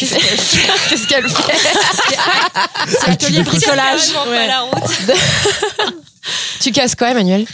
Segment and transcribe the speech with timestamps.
[0.00, 0.18] Tu fais
[0.88, 1.52] Qu'est-ce qu'elle fait
[2.88, 4.12] C'est atelier bricolage.
[4.14, 4.90] Pas la route.
[6.60, 7.44] Tu casses quoi, Emmanuel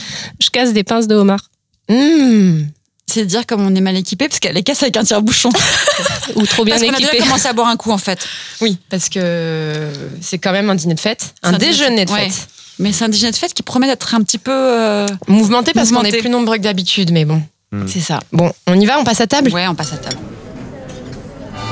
[0.40, 1.40] Je casse des pinces de homard.
[1.88, 2.66] Mmh.
[3.12, 5.50] C'est dire comme on est mal équipé parce qu'elle les casse avec un tire-bouchon.
[6.36, 7.22] Ou trop bien Parce qu'on a déjà équipé.
[7.24, 8.24] commencé à boire un coup en fait.
[8.60, 9.90] Oui, parce que
[10.20, 12.48] c'est quand même un dîner de fête, un déjeuner de fête, fête.
[12.78, 14.52] Mais c'est un déjeuner de fête qui promet d'être un petit peu.
[14.52, 17.42] euh, Mouvementé parce qu'on est plus nombreux que d'habitude, mais bon.
[17.88, 18.20] C'est ça.
[18.32, 20.16] Bon, on y va, on passe à table Ouais, on passe à table.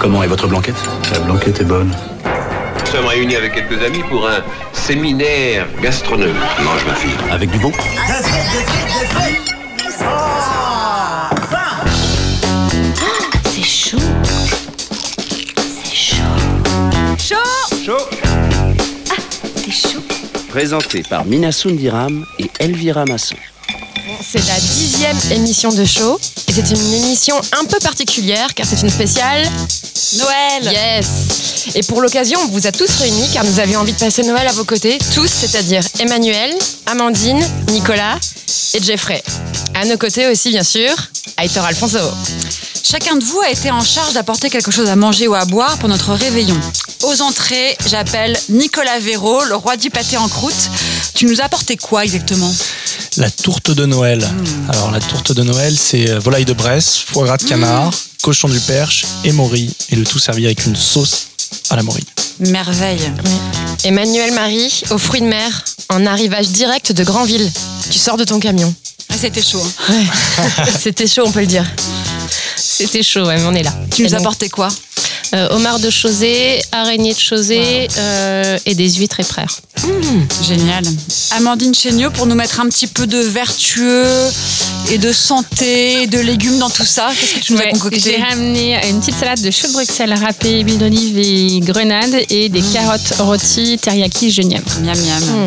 [0.01, 0.77] Comment est votre blanquette?
[1.13, 1.91] La blanquette est bonne.
[2.81, 4.43] Nous sommes réunis avec quelques amis pour un
[4.73, 6.35] séminaire gastronomique.
[6.63, 7.11] Mange ma fille.
[7.31, 7.73] Avec du bon
[13.45, 13.99] C'est chaud.
[15.83, 16.25] C'est chaud.
[17.19, 18.09] Chaud
[19.57, 20.01] C'est chaud.
[20.49, 23.37] Présenté par Mina Sundiram et Elvira Masson.
[24.21, 26.19] C'est la dixième émission de show
[26.49, 29.43] et c'est une émission un peu particulière car c'est une spéciale
[30.19, 33.99] Noël Yes Et pour l'occasion, on vous a tous réunis car nous avions envie de
[33.99, 36.55] passer Noël à vos côtés, tous, c'est-à-dire Emmanuel,
[36.87, 38.19] Amandine, Nicolas
[38.75, 39.23] et Jeffrey.
[39.75, 40.91] À nos côtés aussi, bien sûr,
[41.43, 41.99] Aitor Alfonso.
[42.83, 45.79] Chacun de vous a été en charge d'apporter quelque chose à manger ou à boire
[45.79, 46.61] pour notre réveillon.
[47.05, 50.71] Aux entrées, j'appelle Nicolas Véraud, le roi du pâté en croûte.
[51.15, 52.53] Tu nous as apporté quoi exactement?
[53.19, 54.21] La tourte de Noël.
[54.27, 54.71] Hmm.
[54.71, 57.93] Alors la tourte de Noël, c'est euh, volaille de Bresse, foie gras de canard, Hmm.
[58.23, 59.71] cochon du Perche et morille.
[59.91, 61.27] Et le tout servi avec une sauce
[61.71, 62.07] à la morille.
[62.41, 63.13] Merveille.
[63.85, 67.51] Emmanuel Marie, aux fruits de mer, en arrivage direct de Granville.
[67.91, 68.75] Tu sors de ton camion.
[69.11, 69.63] Ah, C'était chaud.
[69.91, 69.95] hein.
[70.83, 71.67] C'était chaud, on peut le dire.
[72.57, 73.73] C'était chaud, ouais, mais on est là.
[73.95, 74.69] Tu nous Et donc, apporté quoi?
[75.33, 79.61] Euh, homard de Chausée, araignée de Chausée euh, et des huîtres et frères.
[80.43, 80.85] Génial.
[81.33, 84.07] Amandine Chéniaud pour nous mettre un petit peu de vertueux
[84.91, 87.11] et de santé, de légumes dans tout ça.
[87.19, 90.15] Qu'est-ce que tu nous as concocté J'ai ramené une petite salade de choux de Bruxelles
[90.15, 94.63] râpée, huile d'olive et grenade et des carottes rôties teriyaki genial.
[94.83, 95.47] Miam miam.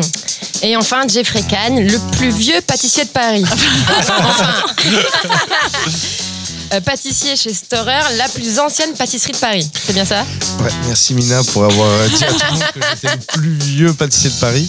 [0.62, 3.44] Et enfin, Jeffrey Kahn, le plus vieux pâtissier de Paris.
[4.08, 4.64] enfin.
[6.74, 9.70] Euh, pâtissier chez Storer, la plus ancienne pâtisserie de Paris.
[9.86, 10.20] C'est bien ça?
[10.62, 13.94] Ouais, merci Mina pour avoir dit à tout le monde que j'étais le plus vieux
[13.94, 14.68] pâtissier de Paris.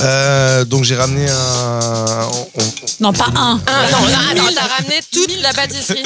[0.00, 2.28] Euh, donc j'ai ramené un.
[2.32, 2.48] on-
[3.00, 3.60] Non, pas un.
[3.66, 6.02] Ah, non, non, non, t'as ramené toute la pâtisserie.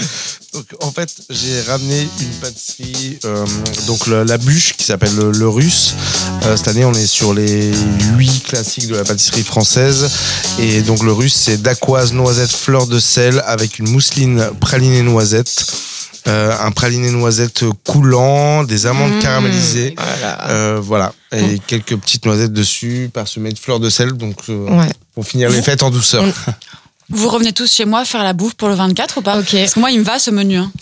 [0.56, 3.44] Donc, en fait, j'ai ramené une pâtisserie, euh,
[3.86, 5.94] donc la bûche qui s'appelle le, le russe.
[6.44, 7.72] Euh, cette année, on est sur les
[8.16, 10.08] huit classiques de la pâtisserie française.
[10.58, 15.66] Et donc le russe, c'est dacquoise, noisette, fleur de sel avec une mousseline pralinée noisette.
[16.28, 20.48] euh, un praliné noisette coulant, des amandes Mmh, caramélisées, Voilà.
[20.50, 24.90] euh, voilà, et quelques petites noisettes dessus, parsemées de fleurs de sel, donc euh, Ouais.
[25.14, 26.24] pour finir les fêtes en douceur.
[26.24, 26.32] On-
[27.10, 29.52] Vous revenez tous chez moi faire la bouffe pour le 24 ou pas Ok.
[29.52, 30.56] Parce que moi, il me va ce menu.
[30.56, 30.72] hein.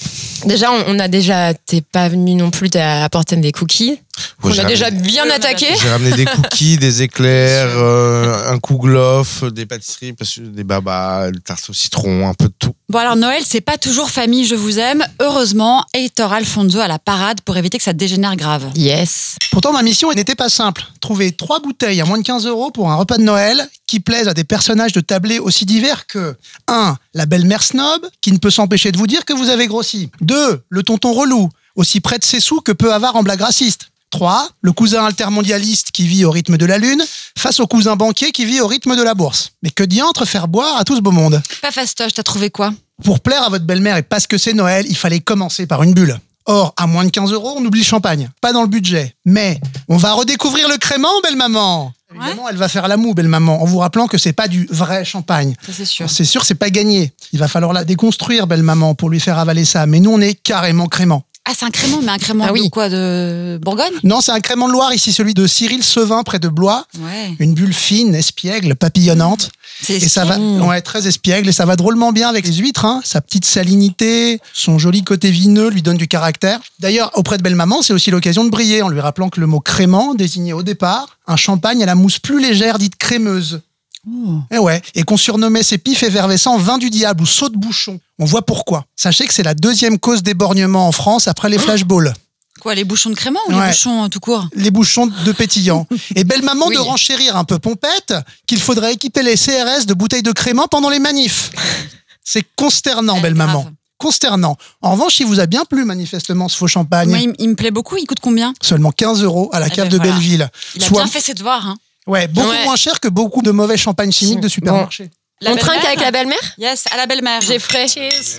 [0.46, 1.52] Déjà, on, on a déjà.
[1.54, 3.98] T'es pas venu non plus, t'as apporté des cookies.
[4.42, 5.66] Ouais, on a déjà ramené- bien attaqué.
[5.80, 11.30] J'ai ramené des cookies, des éclairs, euh, un kouglof, des pâtisseries, parce que des babas,
[11.30, 12.74] des tartes au citron, un peu de tout.
[12.88, 15.04] Bon alors Noël, c'est pas toujours famille, je vous aime.
[15.20, 18.66] Heureusement, Heitor Alfonso à la parade pour éviter que ça dégénère grave.
[18.76, 19.36] Yes.
[19.50, 20.84] Pourtant, ma mission n'était pas simple.
[21.00, 24.28] Trouver trois bouteilles à moins de 15 euros pour un repas de Noël qui plaisent
[24.28, 26.36] à des personnages de tablés aussi divers que
[26.68, 26.96] 1.
[27.14, 30.10] La belle-mère snob, qui ne peut s'empêcher de vous dire que vous avez grossi.
[30.20, 30.62] 2.
[30.68, 33.88] Le tonton relou, aussi près de ses sous que peu avare en blague raciste.
[34.10, 34.48] 3.
[34.62, 37.02] Le cousin altermondialiste qui vit au rythme de la lune
[37.36, 39.52] face au cousin banquier qui vit au rythme de la bourse.
[39.62, 41.42] Mais que diantre faire boire à tout ce beau monde?
[41.62, 42.72] Pas fastoche, t'as trouvé quoi?
[43.02, 45.94] Pour plaire à votre belle-mère et parce que c'est Noël, il fallait commencer par une
[45.94, 46.18] bulle.
[46.46, 48.30] Or, à moins de 15 euros, on oublie champagne.
[48.40, 49.14] Pas dans le budget.
[49.24, 53.64] Mais, on va redécouvrir le crément, belle-maman Évidemment, elle va faire la moue, belle-maman, en
[53.64, 55.56] vous rappelant que c'est pas du vrai champagne.
[55.68, 56.08] C'est sûr.
[56.08, 57.12] C'est sûr, c'est pas gagné.
[57.32, 59.86] Il va falloir la déconstruire, belle-maman, pour lui faire avaler ça.
[59.86, 61.24] Mais nous, on est carrément crément.
[61.46, 62.64] Ah c'est un crément, mais un crément Ah oui.
[62.64, 63.92] de quoi De Bourgogne?
[64.02, 66.86] Non, c'est un crément de Loire, ici, celui de Cyril Sevin, près de Blois.
[66.98, 67.34] Ouais.
[67.38, 69.50] Une bulle fine, espiègle, papillonnante.
[69.82, 72.86] C'est Et ça va, ouais, très espiègle, et ça va drôlement bien avec les huîtres.
[72.86, 73.02] Hein.
[73.04, 76.60] Sa petite salinité, son joli côté vineux lui donne du caractère.
[76.78, 79.46] D'ailleurs, auprès de belle maman, c'est aussi l'occasion de briller en lui rappelant que le
[79.46, 83.60] mot crément désignait au départ un champagne à la mousse plus légère dite crémeuse.
[84.06, 84.38] Oh.
[84.50, 88.00] Et ouais, et qu'on surnommait ces pifs effervescents vin du diable ou saut de bouchon.
[88.18, 88.84] On voit pourquoi.
[88.96, 92.12] Sachez que c'est la deuxième cause d'éborgnement en France après les flashballs.
[92.60, 95.86] Quoi, les bouchons de crément ou les bouchons euh, tout court Les bouchons de pétillant.
[96.14, 96.74] Et belle maman Oui.
[96.76, 98.14] de renchérir un peu pompette
[98.46, 101.50] qu'il faudrait équiper les CRS de bouteilles de crément pendant les manifs.
[102.24, 103.48] C'est consternant, Eh, belle grave.
[103.48, 103.66] maman.
[103.98, 104.56] Consternant.
[104.82, 107.08] En revanche, il vous a bien plu manifestement ce faux champagne.
[107.08, 108.52] Moi, il, me plaît beaucoup, il coute combien?
[108.60, 110.12] Seulement 15 euros à la Eh cave ben de voilà.
[110.12, 110.48] Belleville.
[110.74, 111.66] Il a Soit- bien fait ses devoirs.
[111.68, 111.76] Hein.
[112.06, 112.64] Ouais, beaucoup Ouais.
[112.64, 115.10] moins cher que beaucoup de mauvais champagnes chimiques de supermarché.
[115.40, 117.40] La on trinque belle-mère avec la belle-mère Yes, à la belle-mère.
[117.40, 117.86] Jeffrey.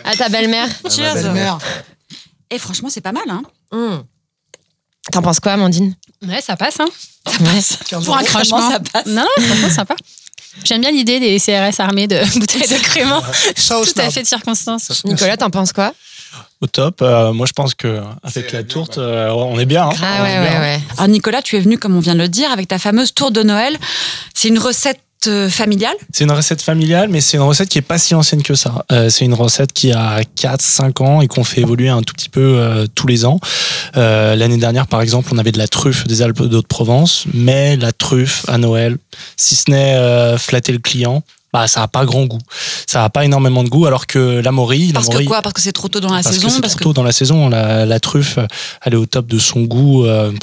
[0.05, 0.67] À ta belle-mère.
[0.89, 1.13] Cheers.
[1.15, 1.57] belle-mère.
[2.49, 3.23] Et franchement, c'est pas mal.
[3.29, 3.41] Hein.
[3.71, 4.03] Mmh.
[5.11, 5.95] T'en penses quoi, Amandine
[6.25, 6.79] Ouais, ça passe.
[6.79, 6.85] Hein.
[7.27, 7.33] Ouais.
[8.05, 9.05] Pour un Franchement, crément, ça passe.
[9.07, 9.95] Non, non, franchement, sympa.
[10.63, 13.21] J'aime bien l'idée des CRS armés de bouteilles de crément.
[13.55, 15.03] Ça Tout à fait de circonstance.
[15.03, 15.93] Nicolas, t'en penses quoi
[16.61, 17.01] Au top.
[17.01, 19.85] Euh, moi, je pense que avec la tourte, euh, on est bien.
[19.87, 19.93] hein.
[20.01, 20.59] Ah ouais, est ouais, bien.
[20.61, 20.79] ouais.
[20.97, 23.31] Alors Nicolas, tu es venu, comme on vient de le dire, avec ta fameuse tour
[23.31, 23.77] de Noël.
[24.33, 25.95] C'est une recette euh, familiale?
[26.13, 28.85] C'est une recette familiale, mais c'est une recette qui est pas si ancienne que ça.
[28.91, 32.29] Euh, c'est une recette qui a 4-5 ans et qu'on fait évoluer un tout petit
[32.29, 33.39] peu euh, tous les ans.
[33.97, 37.91] Euh, L'année dernière, par exemple, on avait de la truffe des Alpes d'Haute-Provence, mais la
[37.91, 38.97] truffe à Noël,
[39.35, 41.23] si ce n'est euh, flatter le client,
[41.55, 42.41] bah, ça a pas grand goût.
[42.85, 45.41] Ça a pas énormément de goût, alors que la morille, Parce la que quoi?
[45.41, 46.49] Parce que c'est trop tôt dans la parce saison.
[46.49, 47.47] que parce trop que tôt dans la saison.
[47.47, 48.37] La, la truffe,
[48.83, 50.05] elle est au top de son goût.
[50.05, 50.33] Euh,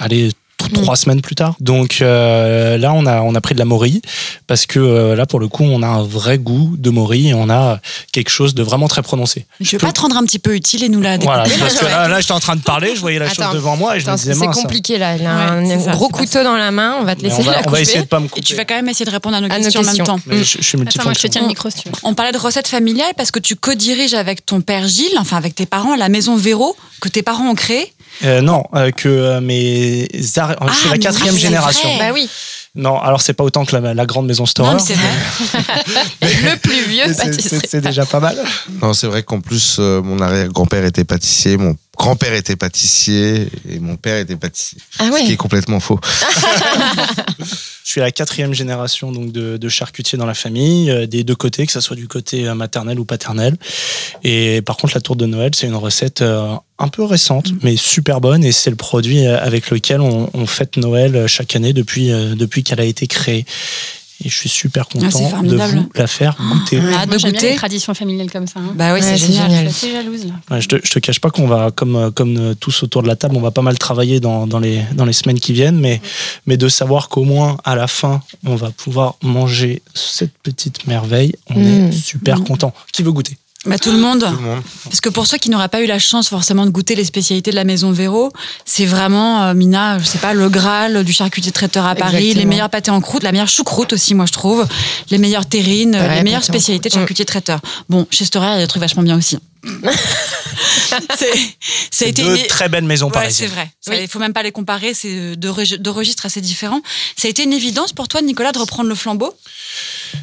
[0.00, 0.36] elle est.
[0.68, 1.54] trois semaines plus tard.
[1.60, 4.02] Donc euh, là, on a, on a pris de la morille
[4.46, 7.34] parce que euh, là, pour le coup, on a un vrai goût de morille et
[7.34, 7.80] on a
[8.12, 9.46] quelque chose de vraiment très prononcé.
[9.60, 11.38] je vais pas te rendre un petit peu utile et nous la découper.
[11.38, 13.44] Voilà, parce que là, là j'étais en train de parler, je voyais la Attends.
[13.46, 15.16] chose devant moi et je Attends, me disais c'est compliqué là.
[15.16, 16.96] Il a un, Ouais, gros couteau dans la main.
[17.00, 17.72] On va te laisser on va, la on couper.
[17.76, 19.46] va essayer de pas me Et tu vas quand même essayer de répondre à nos
[19.46, 20.20] À nos questions en même temps.
[20.26, 21.94] Mais je, je suis Attends, moi, je te tiens le micro si tu veux.
[22.02, 25.54] On parlait de recettes familiales parce que tu co-diriges avec ton père Gilles, enfin avec
[25.54, 27.92] tes parents, la maison Véro, que tes parents ont créée.
[28.24, 31.88] Euh, non, euh, que euh, mes je suis Ah, la mais quatrième génération.
[31.96, 32.08] vrai.
[32.08, 32.28] Bah oui,
[32.74, 34.70] Non, alors c'est pas autant que la, la grande maison Storer.
[34.70, 36.04] Non, mais c'est vrai.
[36.22, 38.36] le plus vieux Mais c'est- déjà pas mal.
[38.82, 43.78] Non, c'est vrai qu'en plus, euh, mon arrière-grand-père était pâtissier, mon grand-père était pâtissier et
[43.78, 44.78] mon père était pâtissier.
[44.98, 46.00] Ah Ce qui est complètement faux.
[47.84, 51.34] Je suis la quatrième génération donc de, de charcutiers dans la famille, euh, des deux
[51.34, 53.54] côtés, que ce soit du côté euh, maternel ou paternel.
[54.24, 57.76] Et par contre, la tour de Noël, c'est une recette euh, un peu récente, mais
[57.76, 58.44] super bonne.
[58.44, 62.62] Et c'est le produit avec lequel on, on fête Noël chaque année depuis, euh, depuis
[62.62, 63.44] qu'elle a été créée.
[64.22, 66.78] Et je suis super c'est content de vous la faire goûter.
[66.94, 67.50] Ah, de Moi, j'aime bien goûter.
[67.52, 68.60] les traditions familiales comme ça.
[68.60, 68.72] hein.
[68.74, 69.50] Bah oui, Ouais, c'est c'est génial.
[69.50, 69.68] génial.
[69.68, 70.34] Je suis assez jalouse là.
[70.50, 73.02] Ouais, je, te, je te cache pas qu'on va, comme, euh, comme euh, tous autour
[73.02, 75.54] de la table, on va pas mal travailler dans, dans, les, dans les semaines qui
[75.54, 76.02] viennent, mais,
[76.46, 81.34] mais de savoir qu'au moins à la fin, on va pouvoir manger cette petite merveille,
[81.48, 81.88] on Mm.
[81.88, 82.44] est super Mm.
[82.44, 82.74] content.
[82.92, 83.36] Qui veut goûter?
[83.66, 84.20] Bah, tout le monde.
[84.20, 84.62] Tout le monde.
[84.84, 87.50] Parce que pour ceux qui n'auraient pas eu la chance forcément de goûter les spécialités
[87.50, 88.32] de la maison Véro,
[88.64, 92.40] c'est vraiment, euh, Mina, je sais pas, le Graal du charcutier traiteur à Paris, Exactement.
[92.40, 94.66] les meilleurs pâtés en croûte, la meilleure choucroute aussi, moi je trouve,
[95.10, 97.00] les meilleures terrines, Ouais, les meilleures spécialités de croûte.
[97.02, 97.60] charcutier traiteur.
[97.90, 99.36] Bon, chez Storer, il y a des trucs vachement bien aussi.
[101.16, 101.32] C'est-
[101.90, 103.50] ça a été Deux une- très belles maisons Ouais, c'est parisiennes.
[103.50, 103.70] vrai.
[103.88, 103.96] Oui.
[104.02, 106.80] Il faut même pas les comparer, c'est deux, regi- deux registres assez différents.
[107.16, 109.34] Ça a été une évidence pour toi, Nicolas, de reprendre le flambeau?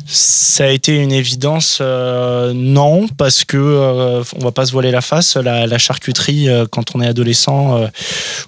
[0.08, 4.92] Ça a été une évidence, euh, non, parce que euh, on va pas se voiler
[4.92, 5.36] la face.
[5.38, 7.88] La, la charcuterie, euh, quand on est adolescent, euh,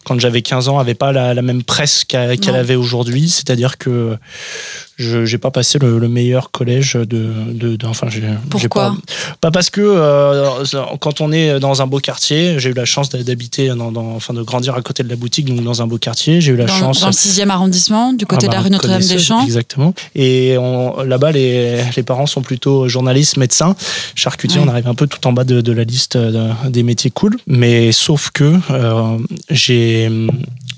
[0.04, 3.30] quand j'avais 15 ans, avait pas la, la même presse qu'elle avait aujourd'hui.
[3.30, 4.18] C'est-à-dire que
[5.00, 7.04] je j'ai pas passé le, le meilleur collège de,
[7.54, 8.96] de, de- enfin j'ai Pourquoi pas,
[9.42, 10.50] pas parce que euh,
[11.00, 14.34] quand on est dans un beau quartier, j'ai eu la chance d'habiter dans, dans- enfin
[14.34, 16.42] de grandir à côté de la boutique, donc dans un beau quartier.
[16.42, 18.64] J'ai eu la dans, chance dans le 6e arrondissement, du côté ah de la bah,
[18.66, 19.44] rue Notre-Dame des connaisseuse, Champs.
[19.46, 19.94] Exactement.
[20.16, 20.56] Et
[21.06, 23.76] là-bas, les, les parents sont plutôt journalistes, médecins,
[24.16, 24.60] charcutiers.
[24.60, 24.66] Ouais.
[24.68, 27.38] On arrive un peu tout en bas de, de la liste de- des métiers cool.
[27.48, 29.18] Mais sauf que euh,
[29.50, 30.10] j'ai.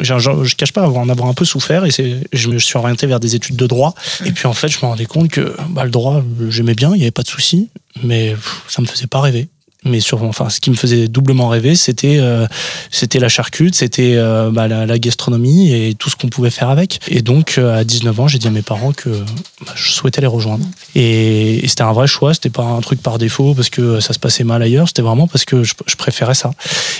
[0.10, 2.60] Un genre- je cache pas avoir, en avoir un peu souffert et c'est, je me
[2.60, 3.94] suis orienté vers des études de droit.
[4.26, 6.98] Et puis en fait, je me rendais compte que bah, le droit, j'aimais bien, il
[6.98, 7.70] n'y avait pas de souci,
[8.04, 9.48] mais pff, ça me faisait pas rêver.
[9.84, 12.46] Mais sur, enfin, ce qui me faisait doublement rêver, c'était euh,
[13.16, 17.00] la charcute, c'était euh, bah, la, gastronomie et tout ce qu'on pouvait faire avec.
[17.08, 20.22] Et donc, euh, à 19 ans, j'ai dit à mes parents que bah, je souhaitais
[20.22, 20.64] les rejoindre.
[20.94, 24.20] Et, c'était un vrai choix, c'était pas un truc par défaut parce que ça se
[24.20, 26.52] passait mal ailleurs, c'était vraiment parce que je, préférais ça.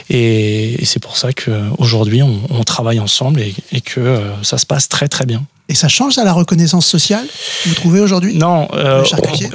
[0.10, 4.90] Et, c'est pour ça qu'aujourd'hui, on, on travaille ensemble et, et que ça se passe
[4.90, 5.46] très très bien.
[5.72, 7.26] Et ça change à la reconnaissance sociale,
[7.66, 9.06] vous trouvez aujourd'hui Non, euh,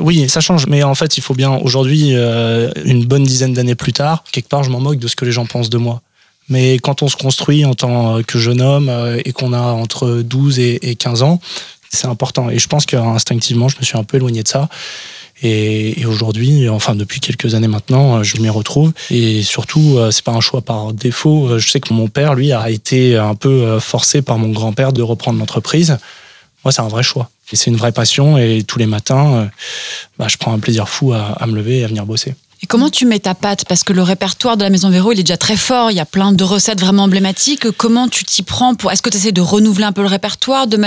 [0.01, 0.67] oui, ça change.
[0.67, 4.49] Mais en fait, il faut bien, aujourd'hui, euh, une bonne dizaine d'années plus tard, quelque
[4.49, 6.01] part, je m'en moque de ce que les gens pensent de moi.
[6.49, 10.23] Mais quand on se construit en tant que jeune homme euh, et qu'on a entre
[10.25, 11.39] 12 et, et 15 ans,
[11.93, 12.49] c'est important.
[12.49, 14.71] Et je pense qu'instinctivement, je me suis un peu éloigné de ça.
[15.43, 18.93] Et, et aujourd'hui, enfin depuis quelques années maintenant, euh, je m'y retrouve.
[19.11, 21.49] Et surtout, euh, c'est pas un choix par défaut.
[21.49, 24.93] Euh, Je sais que mon père, lui, a été un peu forcé par mon grand-père
[24.93, 25.99] de reprendre l'entreprise.
[26.65, 27.31] Moi, c'est un vrai choix.
[27.53, 28.39] Et c'est une vraie passion.
[28.39, 29.51] Et tous les matins,
[30.19, 32.35] bah, je prends un plaisir fou à, à me lever et à venir bosser.
[32.63, 33.65] Et comment tu mets ta pâte?
[33.69, 35.91] Parce que le répertoire de la Maison Véro, il est déjà très fort.
[35.91, 37.71] Il y a plein de recettes vraiment emblématiques.
[37.73, 40.67] Comment tu t'y prends pour Est-ce que tu essaies de renouveler un peu le répertoire
[40.67, 40.79] de...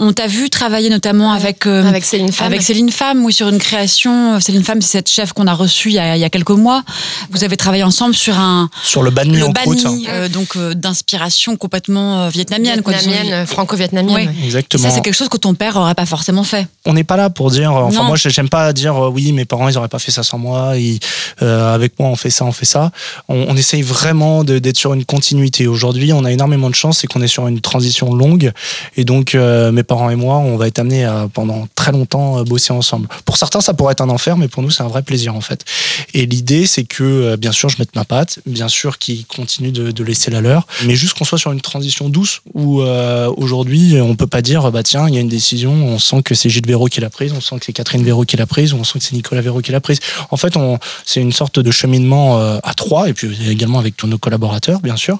[0.00, 2.46] On t'a vu travailler notamment avec, euh, Avec Céline Femme.
[2.48, 4.40] avec Céline Femme, oui, sur une création.
[4.40, 6.50] Céline Femme, c'est cette chef qu'on a reçue il y a, il y a quelques
[6.50, 6.82] mois.
[7.30, 9.84] Vous avez travaillé ensemble sur un Sur le banh mi le en croûte.
[9.84, 12.82] banh mi, euh, donc euh, d'inspiration complètement euh, vietnamienne.
[12.86, 14.14] Vietnamienne, franco-vietnamienne.
[14.16, 14.26] Ouais.
[14.26, 14.34] ouais.
[14.42, 14.82] Et Exactement.
[14.82, 16.66] ça, c'est quelque chose que ton père aurait pas forcément fait.
[16.86, 17.72] on n'est pas là pour dire.
[17.72, 18.04] Enfin, Non.
[18.04, 20.76] moi, j'aime pas dire euh, oui, mes parents, ils auraient pas fait ça sans moi.
[20.76, 20.98] Ils,
[21.42, 22.90] euh, avec moi on fait ça, on fait ça.
[23.28, 25.66] On, on essaye vraiment d'être sur une continuité.
[25.66, 28.52] Aujourd'hui, on a énormément de chance, c'est qu'on est sur une transition longue,
[28.96, 32.38] et donc euh, mes parents et moi, on va être amenés à pendant très longtemps
[32.38, 33.08] euh, bosser ensemble.
[33.24, 35.40] Pour certains, ça pourrait être un enfer, mais pour nous, c'est un vrai plaisir en
[35.40, 35.64] fait.
[36.12, 39.72] Et l'idée, c'est que euh, bien sûr, je mette ma patte, bien sûr, qu'ils continuent
[39.72, 43.30] de, de laisser la leur, mais juste qu'on soit sur une transition douce où euh,
[43.36, 46.34] aujourd'hui, on peut pas dire bah tiens, il y a une décision, on sent que
[46.34, 48.72] c'est Gilles Véraud qui l'a prise, on sent que c'est Catherine Véraud qui l'a prise,
[48.72, 50.00] on sent que c'est Nicolas Véraud qui l'a prise.
[50.30, 53.96] En fait, on, c'est une sorte de cheminement euh, à trois, et puis également avec
[53.96, 55.18] tous nos collaborateurs, bien sûr.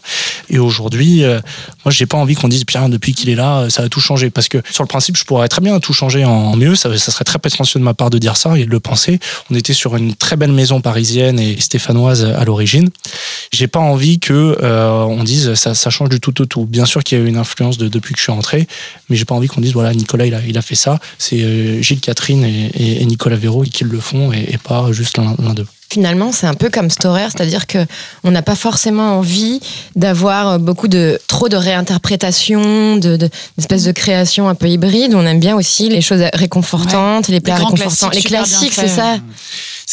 [0.48, 1.40] Et aujourd'hui, euh,
[1.84, 4.00] moi, j'ai pas envie qu'on dise bien depuis qu'il est là, euh, ça a tout
[4.00, 6.76] changé, parce que sur le principe, je pourrais très bien tout changer en mieux.
[6.76, 9.18] Ça, serait très prétentieux de ma part de dire ça et de le penser.
[9.50, 12.90] On était sur une très belle maison parisienne et stéphanoise à l'origine.
[13.52, 16.64] J'ai pas envie que euh, on dise ça, change du tout au tout.
[16.64, 18.66] Bien sûr qu'il y a eu une influence de- depuis que je suis rentré,
[19.08, 20.98] mais j'ai pas envie qu'on dise voilà Nicolas il a, fait ça.
[21.18, 25.63] C'est Gilles Catherine et, Nicolas Véraud qui le font et, pas juste l'un d'eux.
[25.94, 27.78] Finalement, c'est un peu comme Storer, c'est-à-dire que
[28.24, 29.60] on n'a pas forcément envie
[29.94, 35.14] d'avoir beaucoup de trop de réinterprétations, de, de d'espèces de créations un peu hybrides.
[35.14, 39.18] On aime bien aussi les choses réconfortantes, les plats réconfortants, classiques les classiques, c'est ça.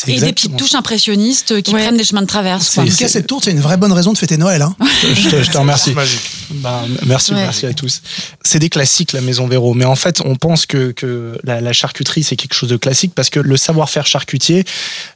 [0.08, 1.82] Et des petites touches impressionnistes qui Ouais.
[1.82, 2.72] prennent des chemins de traverse.
[2.76, 2.84] quoi.
[2.84, 4.62] En tout cas, cette tourte, c'est une vraie bonne raison de fêter Noël.
[4.62, 4.76] Hein.
[5.14, 5.92] Je te, je te remercie.
[5.94, 6.22] Magique.
[6.52, 7.42] Bah, merci, Ouais.
[7.44, 8.02] merci à tous.
[8.44, 9.74] C'est des classiques, la Maison Véro.
[9.74, 13.14] Mais en fait, on pense que, que la, la charcuterie, c'est quelque chose de classique
[13.16, 14.64] parce que le savoir-faire charcutier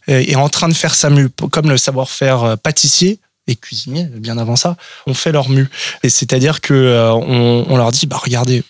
[0.07, 1.29] est en train de faire sa mue.
[1.51, 4.75] Comme le savoir-faire euh, pâtissier et cuisinier, bien avant ça,
[5.07, 5.69] on fait leur mue.
[6.03, 8.63] Et c'est-à-dire que euh, on, on leur dit, bah, regardez,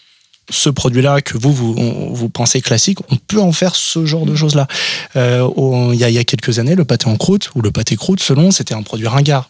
[0.49, 4.67] ce produit-là que vous, vous, pensez classique, on peut en faire ce genre de choses-là.
[5.15, 5.47] Euh,
[5.93, 8.51] Il y, y a quelques années, le pâté en croûte ou le pâté croûte, selon,
[8.51, 9.49] c'était un produit ringard.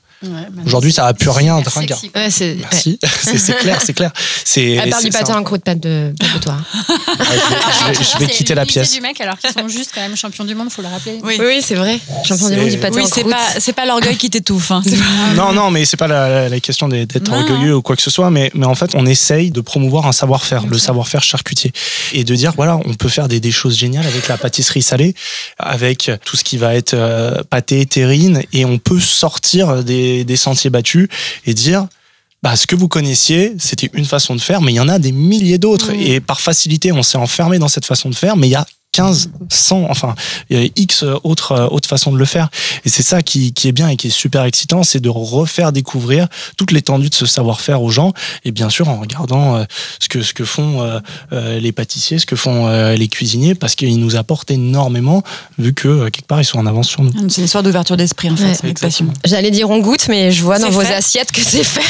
[0.65, 1.99] Aujourd'hui, ça a plus rien de ringard.
[2.15, 2.55] Ouais, c'est.
[2.55, 4.11] Merci, c'est c'est clair, c'est clair.
[4.81, 6.57] À part du pâté un- en croûte, pas de, pas de toi.
[7.17, 8.91] Ouais, je vais, je vais- je vais quitter la pièce.
[8.93, 11.19] du mec alors qu'ils sont juste quand même champions du monde, faut le rappeler.
[11.23, 11.37] Oui.
[11.39, 11.99] Oui, c'est vrai.
[12.25, 13.33] Champion du monde du pâté Oui, en c'est croûte.
[13.33, 14.71] pas, c'est pas l'orgueil qui t'étouffe.
[14.71, 14.81] hein.
[14.83, 18.01] Pas- Non, non, mais c'est pas la, la- la question d'être orgueilleux ou quoi que
[18.01, 21.71] ce soit, mais, mais en fait, on essaye de promouvoir un savoir-faire, le savoir-faire charcutier,
[22.13, 25.15] et de dire voilà, on peut faire des, des choses géniales avec la pâtisserie salée,
[25.57, 30.37] avec tout ce qui va être euh, pâté, terrine, et on peut sortir des, des
[30.37, 31.07] sentiers battus
[31.45, 31.87] et dire
[32.43, 34.99] bah, ce que vous connaissiez, c'était une façon de faire, mais il y en a
[34.99, 35.91] des milliers d'autres.
[35.91, 38.67] Et par facilité, on s'est enfermé dans cette façon de faire, mais il y a
[38.95, 40.15] 15, 100, enfin,
[40.49, 42.47] il y a X autres, euh, autres façons de le faire.
[42.85, 45.73] Et c'est ça qui, qui est bien et qui est super excitant, c'est de refaire
[45.73, 48.13] découvrir toute l'étendue de ce savoir-faire aux gens.
[48.45, 49.65] Et bien sûr, en regardant euh,
[49.99, 50.81] ce, que, ce que font
[51.33, 55.23] euh, les pâtissiers, ce que font euh, les cuisiniers, parce qu'ils nous apportent énormément,
[55.59, 57.11] vu que quelque part, ils sont en avance sur nous.
[57.27, 58.57] C'est une histoire d'ouverture d'esprit, en fait, Ouais.
[58.63, 59.07] avec passion.
[59.25, 61.81] J'allais dire on goûte, mais je vois dans vos assiettes que c'est fait.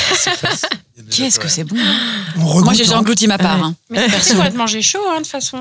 [1.12, 2.34] Qu'est-ce que c'est bon hein.
[2.40, 3.00] On Moi, j'ai déjà hein.
[3.00, 3.58] englouti ma part.
[3.60, 3.64] Ouais.
[3.66, 3.76] hein.
[3.90, 5.60] Mais c'est pour être mangé chaud, hein, de toute façon.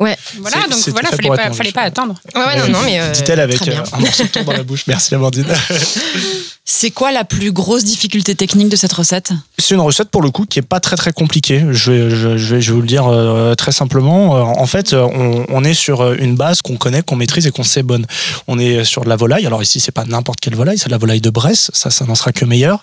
[0.00, 0.16] Ouais.
[0.40, 2.14] Voilà, donc voilà, fallait pas, fallait pas attendre.
[2.34, 3.00] Ouais, ouais, non, non, mais.
[3.00, 4.84] euh, Dit-elle avec euh, un morceau de dans la bouche.
[4.88, 5.46] Merci, Amandine.
[6.66, 9.32] C'est quoi la plus grosse difficulté technique de cette recette?
[9.58, 11.62] C'est une recette pour le coup qui est pas très très compliquée.
[11.70, 14.36] Je vais, je, je vais, je vais vous le dire euh, très simplement.
[14.36, 17.50] Euh, en fait, euh, on, on est sur une base qu'on connaît, qu'on maîtrise et
[17.50, 18.06] qu'on sait bonne.
[18.48, 19.46] On est sur de la volaille.
[19.46, 21.70] Alors ici, c'est pas n'importe quelle volaille, c'est de la volaille de Bresse.
[21.74, 22.82] Ça, ça n'en sera que meilleur.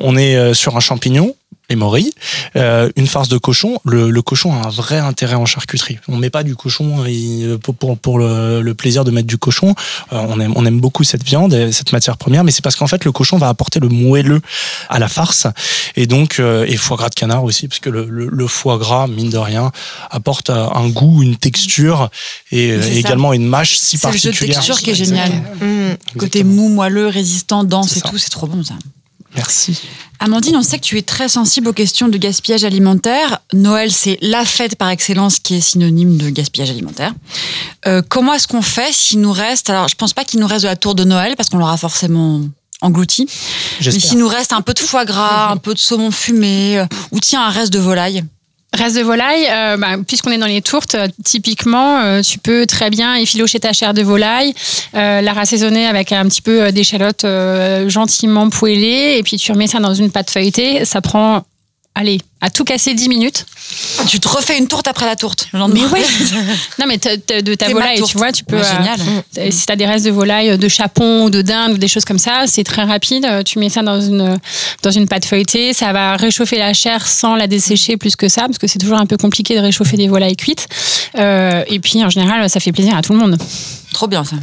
[0.00, 1.34] On est euh, sur un champignon.
[1.70, 2.12] Les morilles,
[2.56, 3.78] euh, une farce de cochon.
[3.84, 5.98] Le, le cochon a un vrai intérêt en charcuterie.
[6.08, 9.26] On met pas du cochon euh, il- pour, pour, pour le, le plaisir de mettre
[9.26, 9.74] du cochon.
[10.14, 12.74] Euh, on, aime, on aime beaucoup cette viande, et cette matière première, mais c'est parce
[12.76, 14.40] qu'en fait le cochon va apporter le moelleux
[14.88, 15.46] à la farce
[15.94, 18.78] et donc euh, et foie gras de canard aussi parce que le, le- le foie
[18.78, 19.70] gras mine de rien
[20.10, 22.08] apporte euh, un goût une texture
[22.50, 25.30] et, euh, également une mâche si C'est le jeu de particulière texture qui est génial.
[25.60, 26.18] Mmh.
[26.18, 28.08] Côté mou, moelleux, résistant, dense et ça.
[28.08, 28.74] tout, c'est trop bon ça.
[29.38, 29.80] Merci
[30.20, 33.38] Amandine, on sait que tu es très sensible aux questions de gaspillage alimentaire.
[33.52, 37.14] Noël, c'est la fête par excellence qui est synonyme de gaspillage alimentaire.
[37.86, 40.64] Euh, comment est-ce qu'on fait s'il nous reste, alors je pense pas qu'il nous reste
[40.64, 42.40] de la tour de Noël parce qu'on l'aura forcément
[42.80, 43.28] englouti,
[43.84, 46.86] mais s'il nous reste un peu de foie gras, un peu de saumon fumé, euh,
[47.12, 48.24] ou tiens un reste de volaille?
[48.78, 52.64] Reste de volaille, euh, bah, puisqu'on est dans les tourtes, euh, typiquement, euh, tu peux
[52.64, 54.54] très bien effilocher ta chair de volaille,
[54.94, 59.50] euh, la rassaisonner avec un petit peu euh, d'échalote euh, gentiment poêlée, et puis tu
[59.50, 60.84] remets ça dans une pâte feuilletée.
[60.84, 61.42] Ça prend,
[61.98, 63.44] allez, à tout casser 10 minutes.
[64.06, 65.48] Tu te refais une tourte après la tourte.
[65.52, 65.88] le lendemain.
[65.92, 66.06] Mais oui
[66.78, 68.56] Non, mais de ta volaille, tu vois, tu peux.
[68.56, 68.98] Ouais, génial.
[69.38, 71.88] Euh, Si tu as des restes de volaille, de chapon ou de dinde ou des
[71.88, 73.24] choses comme ça, c'est très rapide.
[73.24, 74.38] Euh, Tu mets ça dans une,
[74.82, 75.72] dans une pâte feuilletée.
[75.72, 78.98] Ça va réchauffer la chair sans la dessécher plus que ça, parce que c'est toujours
[78.98, 80.68] un peu compliqué de réchauffer des volailles cuites.
[81.16, 83.36] Euh, et puis, en général, ça fait plaisir à tout le monde.
[83.92, 84.36] Trop bien ça.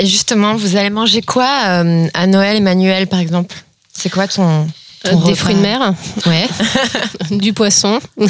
[0.00, 3.54] Et justement, vous allez manger quoi euh, à Noël, Emmanuel, par exemple?
[3.92, 4.66] C'est quoi ton.
[5.06, 5.94] Euh, des repas fruits de mer,
[6.26, 6.48] Ouais.
[7.38, 7.98] du poisson.
[8.18, 8.28] Puis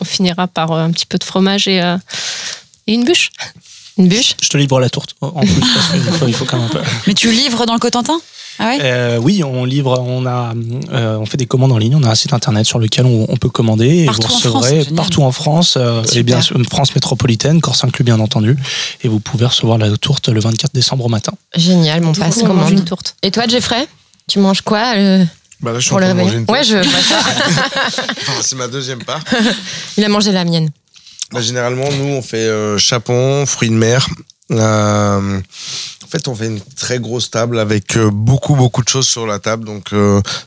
[0.00, 1.96] on finira par euh, un petit peu de fromage et, euh,
[2.86, 3.30] et une bûche.
[3.98, 6.56] Une bûche Je te livre la tourte en plus parce qu'il faut, il faut quand
[6.58, 6.80] même un peu.
[7.06, 8.18] Mais tu livres dans le Cotentin?
[8.62, 8.78] Ah ouais?
[8.82, 10.52] Euh, oui, on livre, on a,
[10.92, 11.96] euh, on fait des commandes en ligne.
[11.96, 14.36] On a un site internet sur lequel on, on peut commander et Partout vous en
[14.36, 18.56] recevrez France, partout en France euh, et bien sûr France métropolitaine, Corse inclus bien entendu.
[19.02, 21.32] Et vous pouvez recevoir la tourte le 24 décembre au matin.
[21.56, 22.72] Génial, mon passe coup, on mange commande.
[22.80, 23.16] une tourte.
[23.22, 23.88] Et toi, Jeffrey?
[24.28, 25.24] Tu manges quoi euh,
[25.62, 26.76] Bah là, je suis pour en le train de manger réveil une Ouais, je.
[28.20, 29.22] Enfin, c'est ma deuxième part.
[29.96, 30.70] Il a mangé la mienne.
[31.32, 34.06] Bah, généralement, nous, on fait euh, chapon, fruits de mer.
[34.52, 35.38] Euh,
[36.04, 39.26] en fait, on fait une très grosse table avec euh, beaucoup, beaucoup de choses sur
[39.26, 39.64] la table.
[39.64, 39.90] Donc,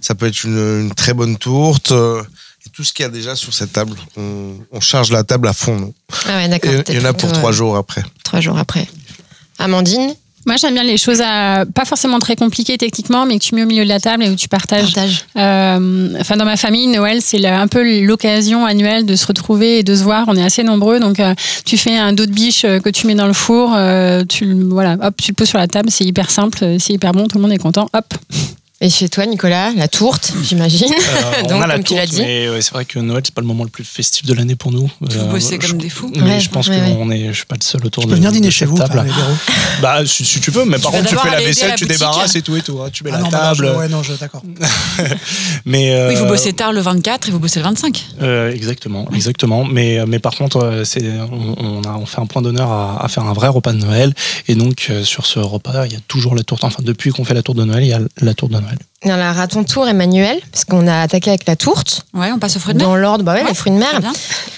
[0.01, 1.91] ça peut être une, une très bonne tourte.
[1.91, 5.47] et tout ce qu'il y a déjà sur cette table, on, on charge la table
[5.47, 5.79] à fond.
[5.79, 5.93] nous.
[6.27, 6.71] Ah ouais, d'accord.
[6.89, 8.03] il y en a pour trois jours après.
[8.23, 8.87] Trois jours après.
[9.59, 13.55] Amandine Moi, j'aime bien les choses à, pas forcément très compliquées techniquement, mais que tu
[13.55, 14.93] mets au milieu de la table et où tu partages.
[14.93, 15.25] Partage.
[15.37, 19.83] Euh, enfin, dans ma famille, Noël, c'est un peu l'occasion annuelle de se retrouver et
[19.83, 20.25] de se voir.
[20.27, 21.33] On est assez nombreux, donc euh,
[21.65, 24.45] tu fais un dos de biche euh, que tu mets dans le four, euh, tu
[24.45, 25.89] le- voilà, hop, tu le poses sur la table.
[25.91, 27.87] C'est hyper simple, euh, c'est hyper bon, tout le monde est content.
[27.93, 28.13] Hop.
[28.85, 30.91] Et chez toi, Nicolas, la tourte, j'imagine.
[30.91, 32.21] Euh, Donc, on a la comme tu l'as tourte, dit.
[32.21, 34.57] mais ouais, c'est vrai que Noël c'est pas le moment le plus festif de l'année
[34.57, 34.91] pour nous.
[34.99, 36.11] Vous Euh, bossez je- comme des fous.
[36.13, 36.97] Mais Ouais, je pense ouais, que ouais.
[36.99, 38.77] on est, je suis pas le seul autour Je de peux venir dîner chez vous,
[38.77, 39.05] table.
[39.81, 42.35] Bah, si, si tu veux, mais par contre, tu fais la vaisselle, la tu débarrasses
[42.35, 42.77] et tout et tout.
[42.81, 42.89] hein.
[42.91, 43.69] Tu mets Ah la non, bah, table.
[43.73, 44.41] je- ouais, non, je- d'accord.
[45.65, 48.03] Mais euh, Oui, vous bossez tard le 24 et vous bossez le 25.
[48.21, 49.63] euh, exactement, exactement.
[49.63, 53.07] Mais mais par contre, c'est on, on a on fait un point d'honneur à, à
[53.07, 54.13] faire un vrai repas de Noël.
[54.49, 56.65] Et donc sur ce repas, il y a toujours la tourte.
[56.65, 58.72] Enfin, depuis qu'on fait la tourte de Noël, il y a la tourte de Noël.
[59.05, 62.03] Alors, à ton tour, Emmanuel, parce qu'on a attaqué avec la tourte.
[62.13, 62.87] Ouais, on passe au fruit de mer.
[62.87, 63.99] Dans l'ordre, bah ouais, Ouais, les fruits de mer.